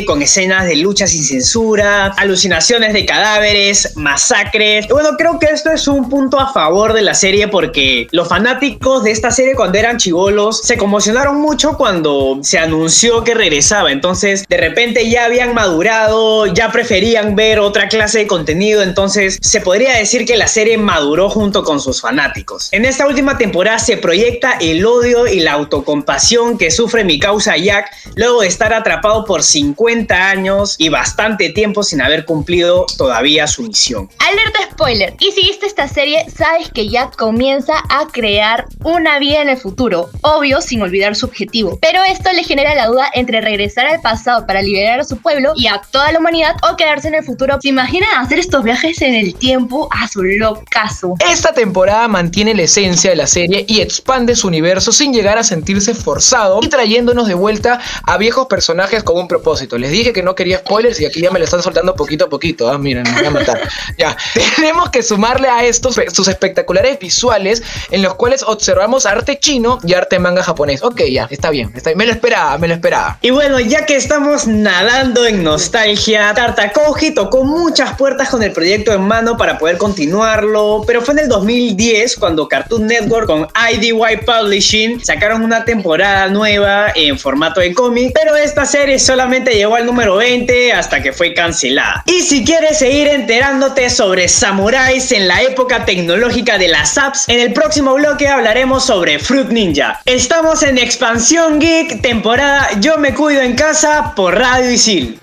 con 0.05 0.21
escenas 0.21 0.65
de 0.65 0.75
lucha 0.77 1.05
sin 1.05 1.23
censura, 1.23 2.07
alucinaciones 2.17 2.93
de 2.93 3.05
cadáveres, 3.05 3.95
masacres. 3.95 4.87
Bueno, 4.87 5.09
creo 5.17 5.37
que 5.37 5.47
esto 5.47 5.71
es 5.71 5.87
un 5.87 6.09
punto 6.09 6.39
a 6.39 6.51
favor 6.51 6.93
de 6.93 7.03
la 7.03 7.13
serie 7.13 7.47
porque 7.47 8.07
los 8.11 8.27
fanáticos 8.27 9.03
de 9.03 9.11
esta 9.11 9.29
serie 9.29 9.53
cuando 9.55 9.77
eran 9.77 9.97
chivolos 9.97 10.61
se 10.63 10.77
conmocionaron 10.77 11.39
mucho 11.39 11.77
cuando 11.77 12.39
se 12.41 12.57
anunció 12.57 13.23
que 13.23 13.35
regresaba. 13.35 13.91
Entonces, 13.91 14.43
de 14.49 14.57
repente 14.57 15.07
ya 15.07 15.25
habían 15.25 15.53
madurado, 15.53 16.47
ya 16.47 16.71
preferían 16.71 17.35
ver 17.35 17.59
otra 17.59 17.87
clase 17.87 18.19
de 18.19 18.27
contenido. 18.27 18.81
Entonces, 18.81 19.37
se 19.41 19.61
podría 19.61 19.93
decir 19.93 20.25
que 20.25 20.35
la 20.35 20.47
serie 20.47 20.77
maduró 20.77 21.29
junto 21.29 21.63
con 21.63 21.79
sus 21.79 22.01
fanáticos. 22.01 22.69
En 22.71 22.85
esta 22.85 23.05
última 23.05 23.37
temporada 23.37 23.77
se 23.77 23.97
proyecta 23.97 24.57
el 24.59 24.83
odio 24.85 25.27
y 25.27 25.41
la 25.41 25.53
autocompasión 25.53 26.57
que 26.57 26.71
sufre 26.71 27.03
mi 27.03 27.19
causa 27.19 27.55
Jack 27.55 27.91
luego 28.15 28.41
de 28.41 28.47
estar 28.47 28.73
atrapado 28.73 29.23
por 29.27 29.43
50 29.43 30.29
años 30.29 30.75
y 30.79 30.89
bastante 30.89 31.51
tiempo 31.51 31.83
sin 31.83 32.01
haber 32.01 32.25
cumplido 32.25 32.87
todavía 32.97 33.45
su 33.45 33.61
misión. 33.63 34.09
Alerta 34.17 34.59
spoiler. 34.71 35.13
Y 35.19 35.31
si 35.31 35.41
viste 35.41 35.67
esta 35.67 35.87
serie, 35.87 36.25
sabes 36.35 36.71
que 36.71 36.89
Jack 36.89 37.15
comienza 37.15 37.73
a 37.89 38.07
crear 38.07 38.65
una 38.83 39.19
vida 39.19 39.41
en 39.41 39.49
el 39.49 39.57
futuro, 39.57 40.09
obvio 40.21 40.61
sin 40.61 40.81
olvidar 40.81 41.15
su 41.15 41.27
objetivo. 41.27 41.77
Pero 41.81 42.01
esto 42.03 42.31
le 42.31 42.43
genera 42.43 42.73
la 42.73 42.87
duda 42.87 43.09
entre 43.13 43.41
regresar 43.41 43.85
al 43.85 44.01
pasado 44.01 44.47
para 44.47 44.61
liberar 44.61 45.01
a 45.01 45.03
su 45.03 45.17
pueblo 45.17 45.53
y 45.55 45.67
a 45.67 45.81
toda 45.91 46.11
la 46.11 46.19
humanidad 46.19 46.55
o 46.69 46.75
quedarse 46.75 47.09
en 47.09 47.15
el 47.15 47.23
futuro. 47.23 47.57
¿Se 47.61 47.69
imaginan 47.69 48.09
hacer 48.17 48.39
estos 48.39 48.63
viajes 48.63 49.01
en 49.01 49.13
el 49.13 49.35
tiempo 49.35 49.89
a 49.91 50.07
su 50.07 50.23
locazo? 50.23 51.15
Esta 51.29 51.53
temporada 51.53 52.07
mantiene 52.07 52.55
la 52.55 52.63
esencia 52.63 53.09
de 53.09 53.15
la 53.17 53.27
serie 53.27 53.65
y 53.67 53.81
expande 53.81 54.35
su 54.35 54.47
universo 54.47 54.91
sin 54.91 55.13
llegar 55.13 55.37
a 55.37 55.43
sentirse 55.43 55.93
forzado 55.93 56.59
y 56.61 56.69
trayéndonos 56.69 57.27
de 57.27 57.33
vuelta 57.33 57.79
a 58.03 58.17
viejos 58.17 58.47
personajes 58.47 59.03
con 59.07 59.17
un 59.17 59.27
propósito. 59.27 59.77
Les 59.77 59.89
dije 59.89 60.11
que 60.11 60.21
no 60.21 60.35
quería 60.35 60.57
spoilers 60.57 60.99
y 60.99 61.05
aquí 61.05 61.21
ya 61.21 61.31
me 61.31 61.39
lo 61.39 61.45
están 61.45 61.63
soltando 61.63 61.95
poquito 61.95 62.25
a 62.25 62.29
poquito. 62.29 62.69
Ah, 62.69 62.77
miren, 62.77 63.03
me 63.03 63.13
voy 63.13 63.25
a 63.25 63.31
matar. 63.31 63.61
ya, 63.97 64.17
tenemos 64.57 64.89
que 64.89 65.01
sumarle 65.01 65.47
a 65.47 65.63
estos 65.63 65.97
sus 66.11 66.27
espectaculares 66.27 66.99
visuales 66.99 67.63
en 67.89 68.01
los 68.01 68.15
cuales 68.15 68.43
observamos 68.43 69.05
arte 69.05 69.39
chino 69.39 69.79
y 69.83 69.93
arte 69.93 70.19
manga 70.19 70.43
japonés. 70.43 70.83
Ok, 70.83 71.03
ya, 71.09 71.25
está 71.29 71.51
bien, 71.51 71.71
está 71.73 71.91
bien. 71.91 71.99
Me 71.99 72.05
lo 72.05 72.11
esperaba, 72.11 72.57
me 72.57 72.67
lo 72.67 72.73
esperaba. 72.73 73.17
Y 73.21 73.29
bueno, 73.29 73.61
ya 73.61 73.85
que 73.85 73.95
estamos 73.95 74.45
nadando 74.45 75.25
en 75.25 75.41
nostalgia, 75.41 76.33
Tartakoji 76.33 77.13
tocó 77.13 77.45
muchas 77.45 77.95
puertas 77.95 78.27
con 78.27 78.43
el 78.43 78.51
proyecto 78.51 78.91
en 78.91 79.03
mano 79.03 79.37
para 79.37 79.57
poder 79.57 79.77
continuarlo, 79.77 80.83
pero 80.85 81.01
fue 81.01 81.13
en 81.13 81.21
el 81.21 81.29
2010 81.29 82.17
cuando 82.17 82.49
Cartoon 82.49 82.87
Network 82.87 83.27
con 83.27 83.47
IDY 83.71 84.17
Publishing 84.25 85.01
sacaron 85.01 85.43
una 85.43 85.63
temporada 85.63 86.27
nueva 86.27 86.91
en 86.93 87.17
formato 87.17 87.61
de 87.61 87.73
cómic, 87.73 88.11
pero 88.13 88.35
esta 88.35 88.65
serie 88.65 88.96
solamente 88.99 89.55
llegó 89.55 89.75
al 89.75 89.85
número 89.85 90.15
20 90.17 90.73
hasta 90.73 91.01
que 91.01 91.13
fue 91.13 91.33
cancelada. 91.33 92.03
Y 92.05 92.21
si 92.21 92.43
quieres 92.43 92.79
seguir 92.79 93.07
enterándote 93.07 93.89
sobre 93.89 94.27
samuráis 94.27 95.11
en 95.11 95.27
la 95.27 95.41
época 95.41 95.85
tecnológica 95.85 96.57
de 96.57 96.67
las 96.67 96.97
apps, 96.97 97.27
en 97.27 97.39
el 97.39 97.53
próximo 97.53 97.93
bloque 97.93 98.27
hablaremos 98.27 98.85
sobre 98.85 99.19
Fruit 99.19 99.49
Ninja. 99.49 100.01
Estamos 100.05 100.63
en 100.63 100.77
Expansión 100.77 101.59
Geek, 101.59 102.01
temporada 102.01 102.69
Yo 102.79 102.97
me 102.97 103.13
cuido 103.13 103.41
en 103.41 103.55
casa 103.55 104.13
por 104.15 104.37
Radio 104.37 104.71
Isil. 104.71 105.19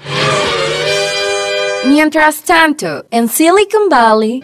Mientras 1.87 2.43
tanto, 2.43 3.05
en 3.11 3.29
Silicon 3.29 3.89
Valley... 3.91 4.43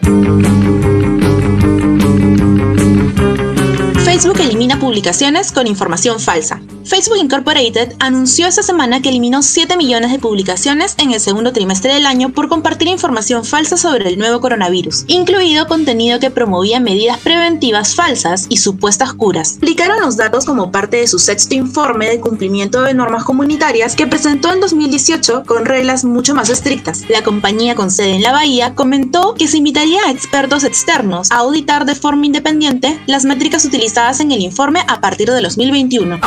Facebook 4.31 4.47
elimina 4.47 4.79
publicaciones 4.79 5.51
con 5.51 5.67
información 5.67 6.17
falsa. 6.17 6.61
Facebook 6.85 7.17
Incorporated 7.17 7.93
anunció 7.99 8.47
esta 8.47 8.63
semana 8.63 9.01
que 9.01 9.09
eliminó 9.09 9.43
7 9.43 9.75
millones 9.75 10.11
de 10.11 10.19
publicaciones 10.19 10.95
en 10.99 11.11
el 11.11 11.19
segundo 11.19 11.51
trimestre 11.51 11.93
del 11.93 12.05
año 12.05 12.29
por 12.29 12.47
compartir 12.47 12.87
información 12.87 13.43
falsa 13.43 13.75
sobre 13.75 14.07
el 14.07 14.17
nuevo 14.17 14.39
coronavirus, 14.39 15.03
incluido 15.07 15.67
contenido 15.67 16.19
que 16.19 16.31
promovía 16.31 16.79
medidas 16.79 17.19
preventivas 17.19 17.93
falsas 17.93 18.45
y 18.47 18.57
supuestas 18.57 19.13
curas. 19.13 19.51
Explicaron 19.51 19.99
los 19.99 20.15
datos 20.15 20.45
como 20.45 20.71
parte 20.71 20.97
de 20.97 21.07
su 21.07 21.19
sexto 21.19 21.53
informe 21.53 22.07
de 22.07 22.21
cumplimiento 22.21 22.81
de 22.81 22.93
normas 22.93 23.25
comunitarias 23.25 23.95
que 23.95 24.07
presentó 24.07 24.51
en 24.53 24.61
2018 24.61 25.43
con 25.45 25.65
reglas 25.65 26.05
mucho 26.05 26.33
más 26.35 26.49
estrictas. 26.49 27.03
La 27.09 27.21
compañía 27.23 27.75
con 27.75 27.91
sede 27.91 28.15
en 28.15 28.23
la 28.23 28.31
Bahía 28.31 28.75
comentó 28.75 29.35
que 29.35 29.49
se 29.49 29.57
invitaría 29.57 29.99
a 30.05 30.11
expertos 30.11 30.63
externos 30.63 31.31
a 31.31 31.39
auditar 31.39 31.85
de 31.85 31.95
forma 31.95 32.25
independiente 32.25 32.99
las 33.07 33.25
métricas 33.25 33.65
utilizadas 33.65 34.20
en 34.21 34.31
el 34.31 34.41
informe 34.41 34.81
a 34.87 35.01
partir 35.01 35.29
de 35.29 35.41
2021. 35.41 36.19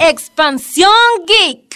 Expansión 0.00 0.90
Geek. 1.26 1.72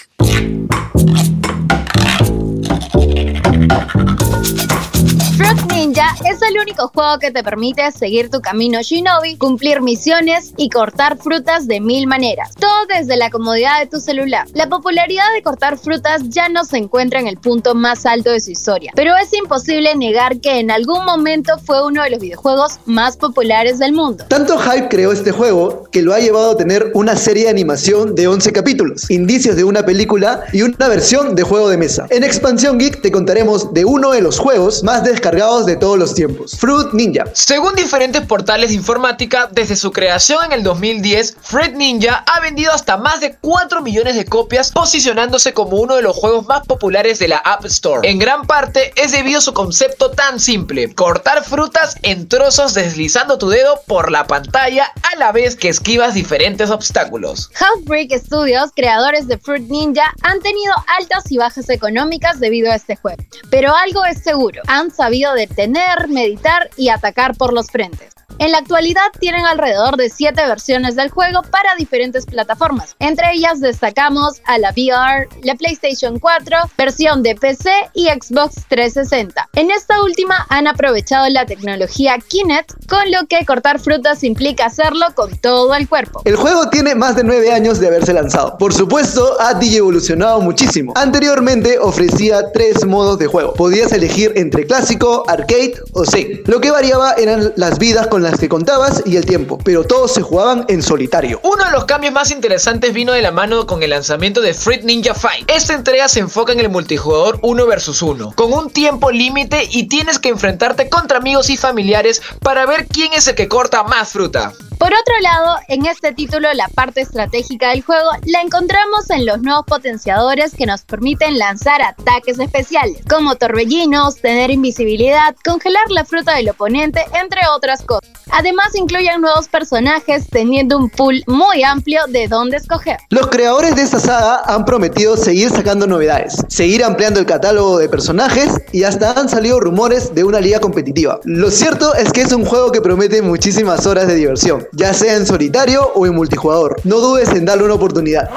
Fruit 5.36 5.70
Ninja 5.70 6.16
es 6.24 6.40
el 6.40 6.58
único 6.58 6.88
juego 6.88 7.18
que 7.18 7.30
te 7.30 7.42
permite 7.42 7.92
seguir 7.92 8.30
tu 8.30 8.40
camino 8.40 8.80
Shinobi, 8.80 9.36
cumplir 9.36 9.82
misiones 9.82 10.54
y 10.56 10.70
cortar 10.70 11.18
frutas 11.18 11.68
de 11.68 11.78
mil 11.78 12.06
maneras. 12.06 12.52
Todo 12.58 12.86
desde 12.88 13.18
la 13.18 13.28
comodidad 13.28 13.80
de 13.80 13.86
tu 13.86 14.00
celular. 14.00 14.46
La 14.54 14.70
popularidad 14.70 15.26
de 15.34 15.42
cortar 15.42 15.76
frutas 15.76 16.22
ya 16.30 16.48
no 16.48 16.64
se 16.64 16.78
encuentra 16.78 17.20
en 17.20 17.26
el 17.26 17.36
punto 17.36 17.74
más 17.74 18.06
alto 18.06 18.30
de 18.30 18.40
su 18.40 18.50
historia, 18.50 18.92
pero 18.96 19.14
es 19.14 19.30
imposible 19.34 19.94
negar 19.94 20.40
que 20.40 20.58
en 20.58 20.70
algún 20.70 21.04
momento 21.04 21.58
fue 21.58 21.84
uno 21.84 22.02
de 22.02 22.10
los 22.10 22.20
videojuegos 22.20 22.78
más 22.86 23.18
populares 23.18 23.78
del 23.78 23.92
mundo. 23.92 24.24
Tanto 24.28 24.56
hype 24.56 24.88
creó 24.88 25.12
este 25.12 25.32
juego 25.32 25.84
que 25.92 26.00
lo 26.00 26.14
ha 26.14 26.18
llevado 26.18 26.52
a 26.52 26.56
tener 26.56 26.92
una 26.94 27.14
serie 27.14 27.44
de 27.44 27.50
animación 27.50 28.14
de 28.14 28.26
11 28.26 28.52
capítulos, 28.52 29.10
indicios 29.10 29.54
de 29.54 29.64
una 29.64 29.84
película 29.84 30.44
y 30.54 30.62
una 30.62 30.88
versión 30.88 31.34
de 31.34 31.42
juego 31.42 31.68
de 31.68 31.76
mesa. 31.76 32.06
En 32.08 32.24
Expansión 32.24 32.78
Geek 32.78 33.02
te 33.02 33.12
contaremos 33.12 33.74
de 33.74 33.84
uno 33.84 34.12
de 34.12 34.22
los 34.22 34.38
juegos 34.38 34.82
más 34.82 35.04
descargados 35.04 35.25
de 35.26 35.74
todos 35.74 35.98
los 35.98 36.14
tiempos, 36.14 36.56
Fruit 36.56 36.92
Ninja. 36.92 37.24
Según 37.32 37.74
diferentes 37.74 38.22
portales 38.26 38.70
de 38.70 38.76
informática, 38.76 39.48
desde 39.50 39.74
su 39.74 39.90
creación 39.90 40.44
en 40.44 40.52
el 40.52 40.62
2010, 40.62 41.38
Fruit 41.42 41.72
Ninja 41.72 42.22
ha 42.28 42.38
vendido 42.38 42.72
hasta 42.72 42.96
más 42.96 43.18
de 43.18 43.34
4 43.40 43.82
millones 43.82 44.14
de 44.14 44.24
copias, 44.24 44.70
posicionándose 44.70 45.52
como 45.52 45.78
uno 45.78 45.96
de 45.96 46.02
los 46.02 46.14
juegos 46.14 46.46
más 46.46 46.64
populares 46.64 47.18
de 47.18 47.26
la 47.26 47.38
App 47.38 47.64
Store. 47.64 48.08
En 48.08 48.20
gran 48.20 48.46
parte 48.46 48.92
es 48.94 49.10
debido 49.10 49.38
a 49.38 49.42
su 49.42 49.52
concepto 49.52 50.12
tan 50.12 50.38
simple, 50.38 50.94
cortar 50.94 51.42
frutas 51.42 51.96
en 52.02 52.28
trozos 52.28 52.74
deslizando 52.74 53.36
tu 53.36 53.48
dedo 53.48 53.80
por 53.88 54.12
la 54.12 54.28
pantalla 54.28 54.92
a 55.12 55.16
la 55.16 55.32
vez 55.32 55.56
que 55.56 55.70
esquivas 55.70 56.14
diferentes 56.14 56.70
obstáculos. 56.70 57.50
Halfbrick 57.58 58.16
Studios, 58.16 58.70
creadores 58.76 59.26
de 59.26 59.38
Fruit 59.38 59.68
Ninja, 59.68 60.04
han 60.22 60.38
tenido 60.38 60.72
altas 61.00 61.24
y 61.30 61.38
bajas 61.38 61.68
económicas 61.68 62.38
debido 62.38 62.70
a 62.70 62.76
este 62.76 62.94
juego. 62.94 63.20
Pero 63.50 63.74
algo 63.74 64.04
es 64.04 64.22
seguro, 64.22 64.62
han 64.68 64.92
sabido 64.92 65.15
detener, 65.34 66.08
meditar 66.08 66.70
y 66.76 66.88
atacar 66.88 67.36
por 67.36 67.52
los 67.52 67.70
frentes. 67.70 68.12
En 68.38 68.52
la 68.52 68.58
actualidad 68.58 69.00
tienen 69.18 69.46
alrededor 69.46 69.96
de 69.96 70.10
7 70.10 70.46
versiones 70.46 70.94
del 70.94 71.08
juego 71.08 71.40
para 71.42 71.74
diferentes 71.78 72.26
plataformas. 72.26 72.94
Entre 72.98 73.32
ellas 73.32 73.60
destacamos 73.60 74.42
a 74.44 74.58
la 74.58 74.72
VR, 74.72 75.26
la 75.42 75.54
PlayStation 75.54 76.18
4, 76.18 76.56
versión 76.76 77.22
de 77.22 77.34
PC 77.34 77.70
y 77.94 78.08
Xbox 78.08 78.66
360. 78.68 79.48
En 79.54 79.70
esta 79.70 80.02
última 80.02 80.46
han 80.50 80.66
aprovechado 80.66 81.28
la 81.30 81.46
tecnología 81.46 82.18
Kinect, 82.18 82.86
con 82.86 83.10
lo 83.10 83.26
que 83.26 83.46
cortar 83.46 83.80
frutas 83.80 84.22
implica 84.22 84.66
hacerlo 84.66 85.06
con 85.14 85.34
todo 85.38 85.74
el 85.74 85.88
cuerpo. 85.88 86.20
El 86.26 86.36
juego 86.36 86.68
tiene 86.68 86.94
más 86.94 87.16
de 87.16 87.24
9 87.24 87.52
años 87.52 87.80
de 87.80 87.86
haberse 87.86 88.12
lanzado. 88.12 88.58
Por 88.58 88.74
supuesto, 88.74 89.40
ha 89.40 89.58
evolucionado 89.62 90.42
muchísimo. 90.42 90.92
Anteriormente 90.94 91.78
ofrecía 91.78 92.52
3 92.52 92.84
modos 92.84 93.18
de 93.18 93.28
juego. 93.28 93.54
Podías 93.54 93.92
elegir 93.92 94.32
entre 94.36 94.66
clásico, 94.66 95.24
arcade 95.26 95.74
o 95.92 96.04
sim. 96.04 96.42
Lo 96.44 96.60
que 96.60 96.70
variaba 96.70 97.14
eran 97.14 97.52
las 97.56 97.78
vidas 97.78 98.06
con 98.08 98.25
las 98.26 98.40
que 98.40 98.48
contabas 98.48 99.02
y 99.06 99.16
el 99.16 99.24
tiempo, 99.24 99.58
pero 99.64 99.84
todos 99.84 100.12
se 100.12 100.22
jugaban 100.22 100.64
en 100.68 100.82
solitario. 100.82 101.40
Uno 101.44 101.64
de 101.64 101.70
los 101.70 101.84
cambios 101.84 102.12
más 102.12 102.30
interesantes 102.30 102.92
vino 102.92 103.12
de 103.12 103.22
la 103.22 103.30
mano 103.30 103.66
con 103.66 103.82
el 103.82 103.90
lanzamiento 103.90 104.40
de 104.40 104.52
Fruit 104.52 104.82
Ninja 104.82 105.14
Fight. 105.14 105.50
Esta 105.50 105.74
entrega 105.74 106.08
se 106.08 106.20
enfoca 106.20 106.52
en 106.52 106.60
el 106.60 106.68
multijugador 106.68 107.38
1 107.42 107.66
vs 107.66 108.02
1, 108.02 108.32
con 108.34 108.52
un 108.52 108.70
tiempo 108.70 109.10
límite 109.10 109.68
y 109.70 109.88
tienes 109.88 110.18
que 110.18 110.28
enfrentarte 110.28 110.88
contra 110.88 111.18
amigos 111.18 111.50
y 111.50 111.56
familiares 111.56 112.20
para 112.40 112.66
ver 112.66 112.86
quién 112.86 113.12
es 113.12 113.28
el 113.28 113.34
que 113.34 113.48
corta 113.48 113.82
más 113.84 114.10
fruta. 114.10 114.52
Por 114.78 114.92
otro 114.92 115.14
lado, 115.22 115.56
en 115.68 115.86
este 115.86 116.12
título 116.12 116.52
la 116.52 116.68
parte 116.68 117.00
estratégica 117.00 117.70
del 117.70 117.82
juego 117.82 118.10
la 118.26 118.42
encontramos 118.42 119.08
en 119.08 119.24
los 119.24 119.40
nuevos 119.40 119.64
potenciadores 119.66 120.54
que 120.54 120.66
nos 120.66 120.82
permiten 120.82 121.38
lanzar 121.38 121.80
ataques 121.80 122.38
especiales, 122.38 122.98
como 123.08 123.36
torbellinos, 123.36 124.16
tener 124.16 124.50
invisibilidad, 124.50 125.34
congelar 125.44 125.90
la 125.90 126.04
fruta 126.04 126.34
del 126.34 126.50
oponente, 126.50 127.00
entre 127.20 127.40
otras 127.56 127.82
cosas. 127.82 128.10
Además 128.30 128.74
incluyen 128.74 129.20
nuevos 129.22 129.48
personajes 129.48 130.28
teniendo 130.28 130.76
un 130.76 130.90
pool 130.90 131.22
muy 131.26 131.62
amplio 131.62 132.02
de 132.08 132.28
dónde 132.28 132.58
escoger. 132.58 132.98
Los 133.08 133.28
creadores 133.28 133.76
de 133.76 133.82
esta 133.82 133.98
saga 133.98 134.42
han 134.44 134.64
prometido 134.66 135.16
seguir 135.16 135.48
sacando 135.50 135.86
novedades, 135.86 136.36
seguir 136.48 136.84
ampliando 136.84 137.18
el 137.18 137.26
catálogo 137.26 137.78
de 137.78 137.88
personajes 137.88 138.50
y 138.72 138.82
hasta 138.82 139.12
han 139.12 139.28
salido 139.28 139.58
rumores 139.58 140.14
de 140.14 140.24
una 140.24 140.40
liga 140.40 140.60
competitiva. 140.60 141.20
Lo 141.24 141.50
cierto 141.50 141.94
es 141.94 142.12
que 142.12 142.22
es 142.22 142.32
un 142.32 142.44
juego 142.44 142.72
que 142.72 142.82
promete 142.82 143.22
muchísimas 143.22 143.86
horas 143.86 144.06
de 144.08 144.16
diversión 144.16 144.65
ya 144.72 144.92
sea 144.94 145.16
en 145.16 145.26
solitario 145.26 145.90
o 145.94 146.06
en 146.06 146.14
multijugador. 146.14 146.76
No 146.84 147.00
dudes 147.00 147.30
en 147.30 147.44
darle 147.44 147.64
una 147.64 147.74
oportunidad. 147.74 148.30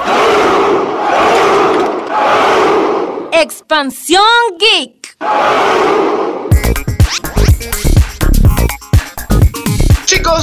Expansión 3.32 4.22
Geek. 4.58 5.16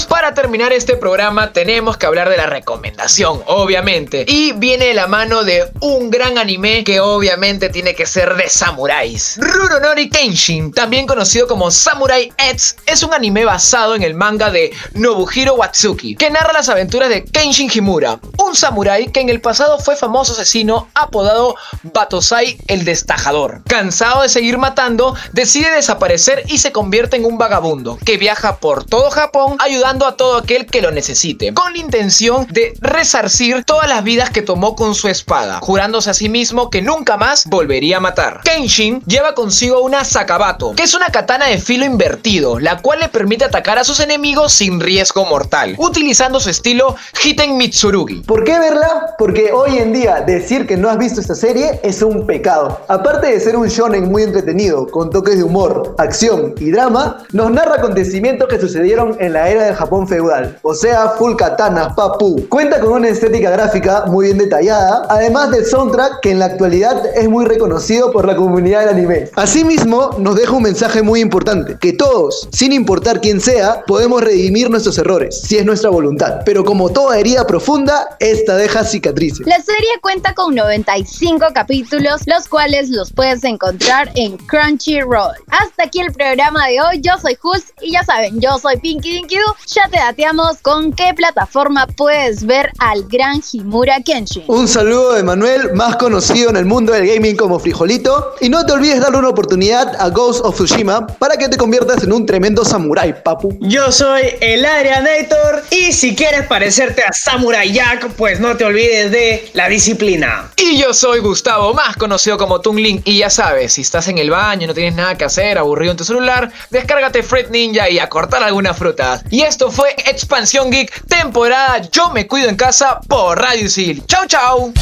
Para 0.10 0.34
terminar 0.34 0.74
este 0.74 0.98
programa 0.98 1.54
tenemos 1.54 1.96
que 1.96 2.06
hablar 2.06 2.30
de 2.30 2.36
la 2.36 2.46
recomendación, 2.46 3.42
obviamente. 3.46 4.26
Y 4.28 4.52
viene 4.52 4.88
de 4.88 4.94
la 4.94 5.08
mano 5.08 5.46
de 5.46 5.72
un 5.80 6.10
gran 6.10 6.38
anime 6.38 6.84
que 6.84 7.00
obviamente 7.00 7.70
tiene 7.70 7.96
que 7.96 8.06
ser 8.06 8.36
de 8.36 8.50
samuráis. 8.50 9.40
Ruronori 9.40 10.10
Kenshin, 10.10 10.74
también 10.74 11.08
conocido 11.08 11.48
como 11.48 11.72
Samurai 11.72 12.34
X, 12.38 12.76
es 12.86 13.02
un 13.02 13.14
anime 13.14 13.46
basado 13.46 13.96
en 13.96 14.04
el 14.04 14.14
manga 14.14 14.52
de 14.52 14.74
Nobuhiro 14.94 15.56
Watsuki, 15.56 16.18
que 16.18 16.30
narra 16.30 16.52
las 16.52 16.68
aventuras 16.68 17.08
de 17.08 17.24
Kenshin 17.24 17.72
Himura, 17.74 18.20
un 18.40 18.56
samurái 18.56 19.08
que 19.08 19.22
en 19.22 19.30
el 19.30 19.40
pasado 19.40 19.80
fue 19.80 19.96
famoso 19.96 20.34
asesino 20.34 20.90
apodado 20.96 21.56
Batosai 21.84 22.58
el 22.68 22.84
Destajador. 22.84 23.64
Cansado 23.64 24.24
de 24.24 24.30
seguir 24.30 24.58
matando, 24.58 25.16
decide 25.32 25.72
desaparecer 25.72 26.44
y 26.48 26.58
se 26.58 26.74
convierte 26.74 27.16
en 27.16 27.24
un 27.24 27.38
vagabundo 27.38 27.98
que 28.04 28.18
viaja 28.18 28.58
por 28.58 28.84
todo 28.84 29.10
Japón 29.10 29.56
ayudando 29.60 29.77
a 29.86 30.18
todo 30.18 30.38
aquel 30.38 30.66
que 30.66 30.82
lo 30.82 30.92
necesite, 30.92 31.54
con 31.54 31.72
la 31.72 31.80
intención 31.80 32.46
de 32.50 32.74
resarcir 32.82 33.64
todas 33.64 33.88
las 33.88 34.04
vidas 34.04 34.30
que 34.30 34.42
tomó 34.42 34.76
con 34.76 34.96
su 34.96 35.08
espada, 35.08 35.60
jurándose 35.62 36.10
a 36.10 36.14
sí 36.14 36.30
mismo 36.30 36.70
que 36.70 36.82
nunca 36.82 37.16
más 37.16 37.46
volvería 37.46 37.98
a 37.98 38.00
matar. 38.00 38.42
Kenshin 38.44 39.02
lleva 39.06 39.34
consigo 39.34 39.82
una 39.82 40.04
Sakabato, 40.04 40.74
que 40.76 40.84
es 40.84 40.94
una 40.94 41.08
katana 41.08 41.48
de 41.48 41.60
filo 41.60 41.86
invertido, 41.86 42.60
la 42.60 42.82
cual 42.82 43.00
le 43.00 43.08
permite 43.08 43.46
atacar 43.46 43.78
a 43.78 43.84
sus 43.84 44.00
enemigos 44.00 44.52
sin 44.52 44.80
riesgo 44.80 45.26
mortal, 45.26 45.76
utilizando 45.78 46.40
su 46.40 46.50
estilo 46.50 46.96
Hiten 47.24 47.56
Mitsurugi. 47.56 48.22
¿Por 48.22 48.44
qué 48.44 48.60
verla? 48.60 49.16
Porque 49.18 49.52
hoy 49.52 49.78
en 49.78 49.94
día 49.94 50.22
decir 50.22 50.68
que 50.68 50.76
no 50.76 50.90
has 50.90 50.98
visto 50.98 51.22
esta 51.22 51.36
serie 51.36 51.80
es 51.84 52.02
un 52.02 52.26
pecado. 52.26 52.82
Aparte 52.88 53.28
de 53.28 53.40
ser 53.40 53.56
un 53.56 53.68
shonen 53.68 54.10
muy 54.10 54.24
entretenido, 54.24 54.88
con 54.88 55.10
toques 55.10 55.38
de 55.38 55.44
humor, 55.44 55.96
acción 55.98 56.56
y 56.60 56.72
drama, 56.72 57.26
nos 57.32 57.52
narra 57.52 57.76
acontecimientos 57.76 58.50
que 58.50 58.60
sucedieron 58.60 59.16
en 59.20 59.34
la 59.34 59.50
era 59.50 59.67
del 59.68 59.76
Japón 59.76 60.08
feudal, 60.08 60.60
o 60.62 60.74
sea, 60.74 61.10
full 61.18 61.36
katana, 61.36 61.96
papu. 61.96 62.48
Cuenta 62.50 62.80
con 62.80 62.94
una 62.94 63.10
estética 63.10 63.50
gráfica 63.52 64.06
muy 64.08 64.28
bien 64.28 64.38
detallada, 64.38 65.06
además 65.10 65.52
del 65.52 65.66
soundtrack 65.66 66.22
que 66.22 66.32
en 66.32 66.40
la 66.40 66.46
actualidad 66.46 67.06
es 67.16 67.30
muy 67.30 67.46
reconocido 67.46 68.12
por 68.12 68.26
la 68.26 68.36
comunidad 68.36 68.82
del 68.82 68.90
anime. 68.90 69.30
Asimismo, 69.36 70.12
nos 70.18 70.36
deja 70.36 70.52
un 70.54 70.64
mensaje 70.64 71.02
muy 71.02 71.22
importante, 71.22 71.78
que 71.80 71.94
todos, 71.94 72.48
sin 72.52 72.74
importar 72.74 73.22
quién 73.22 73.42
sea, 73.42 73.84
podemos 73.86 74.24
redimir 74.24 74.70
nuestros 74.70 74.98
errores, 74.98 75.42
si 75.42 75.58
es 75.58 75.66
nuestra 75.66 75.90
voluntad. 75.90 76.42
Pero 76.46 76.64
como 76.64 76.90
toda 76.90 77.18
herida 77.18 77.46
profunda, 77.46 78.16
esta 78.20 78.56
deja 78.56 78.84
cicatrices. 78.84 79.46
La 79.46 79.62
serie 79.62 79.90
cuenta 80.02 80.34
con 80.34 80.56
95 80.56 81.46
capítulos, 81.54 82.22
los 82.26 82.48
cuales 82.48 82.90
los 82.90 83.12
puedes 83.12 83.44
encontrar 83.44 84.12
en 84.16 84.38
Crunchyroll. 84.38 85.36
Hasta 85.50 85.84
aquí 85.84 86.00
el 86.00 86.14
programa 86.14 86.68
de 86.68 86.82
hoy. 86.82 87.02
Yo 87.02 87.14
soy 87.22 87.38
Hus 87.44 87.64
y 87.82 87.92
ya 87.92 88.04
saben, 88.04 88.40
yo 88.40 88.58
soy 88.60 88.78
Pinky 88.78 89.14
Dinky 89.14 89.36
Doo. 89.36 89.56
Ya 89.66 89.90
te 89.90 89.98
dateamos 89.98 90.58
con 90.62 90.94
qué 90.94 91.14
plataforma 91.14 91.88
puedes 91.88 92.46
ver 92.46 92.72
al 92.80 93.04
gran 93.04 93.42
Himura 93.52 94.02
Kenshin. 94.02 94.44
Un 94.48 94.68
saludo 94.68 95.14
de 95.14 95.24
Manuel, 95.24 95.74
más 95.74 95.98
conocido 95.98 96.50
en 96.50 96.58
el 96.58 96.66
mundo 96.66 96.94
del 96.94 97.08
gaming 97.08 97.36
como 97.36 97.60
Frijolito. 97.60 98.36
Y 98.40 98.50
no 98.50 98.66
te 98.66 98.74
olvides 98.74 99.02
darle 99.02 99.18
una 99.18 99.30
oportunidad 99.30 99.96
a 100.00 100.10
Ghost 100.10 100.46
of 100.46 100.56
Tsushima 100.56 101.06
para 101.06 101.36
que 101.36 101.50
te 101.50 101.58
conviertas 101.58 102.04
en 102.04 102.14
un 102.14 102.26
tremendo 102.26 102.64
samurái, 102.64 103.22
papu. 103.24 103.58
Yo 103.62 103.92
soy 103.92 104.24
el 104.40 104.66
Arianator 104.66 105.64
y 105.72 105.92
si 105.92 106.16
quieres 106.16 106.48
parecerte 106.48 107.04
a 107.04 107.12
Samurai 107.12 107.72
Jack, 107.72 108.10
pues 108.12 108.40
no 108.40 108.56
te 108.56 108.64
olvides 108.64 109.12
de 109.12 109.50
la 109.54 109.68
disciplina. 109.68 110.50
Y 110.56 110.78
yo 110.78 110.94
soy 110.94 111.20
Gustavo, 111.20 111.74
más 111.74 111.98
conocido 111.98 112.38
como 112.38 112.62
Tungling. 112.62 113.02
Y 113.04 113.20
ya 113.20 113.30
sabes, 113.30 113.74
si 113.74 113.82
estás 113.82 114.08
en 114.08 114.18
el 114.18 114.30
baño, 114.30 114.68
no 114.68 114.74
tienes 114.74 114.96
nada 114.96 115.16
que 115.16 115.26
hacer, 115.26 115.58
aburrido 115.58 115.92
en 115.92 115.98
tu 115.98 116.04
celular, 116.04 116.52
descárgate 116.70 117.24
Fruit 117.24 117.50
Ninja 117.50 117.90
y 117.90 118.00
a 118.00 118.08
cortar 118.10 118.44
algunas 118.44 118.78
frutas. 118.78 119.24
Y 119.30 119.42
esto 119.48 119.72
fue 119.72 119.96
Expansión 120.06 120.70
Geek, 120.70 121.06
temporada 121.08 121.78
Yo 121.90 122.10
me 122.10 122.28
cuido 122.28 122.50
en 122.50 122.58
casa 122.58 123.00
por 123.08 123.40
Radio 123.40 123.66
Isil. 123.66 124.06
Chau, 124.06 124.28
chau. 124.28 124.74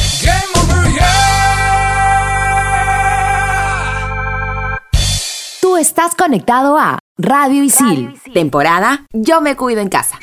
Tú 5.60 5.76
estás 5.76 6.14
conectado 6.16 6.76
a 6.78 6.98
Radio 7.16 7.62
Isil, 7.62 8.20
temporada 8.34 9.06
Yo 9.12 9.40
me 9.40 9.56
cuido 9.56 9.80
en 9.80 9.88
casa. 9.88 10.18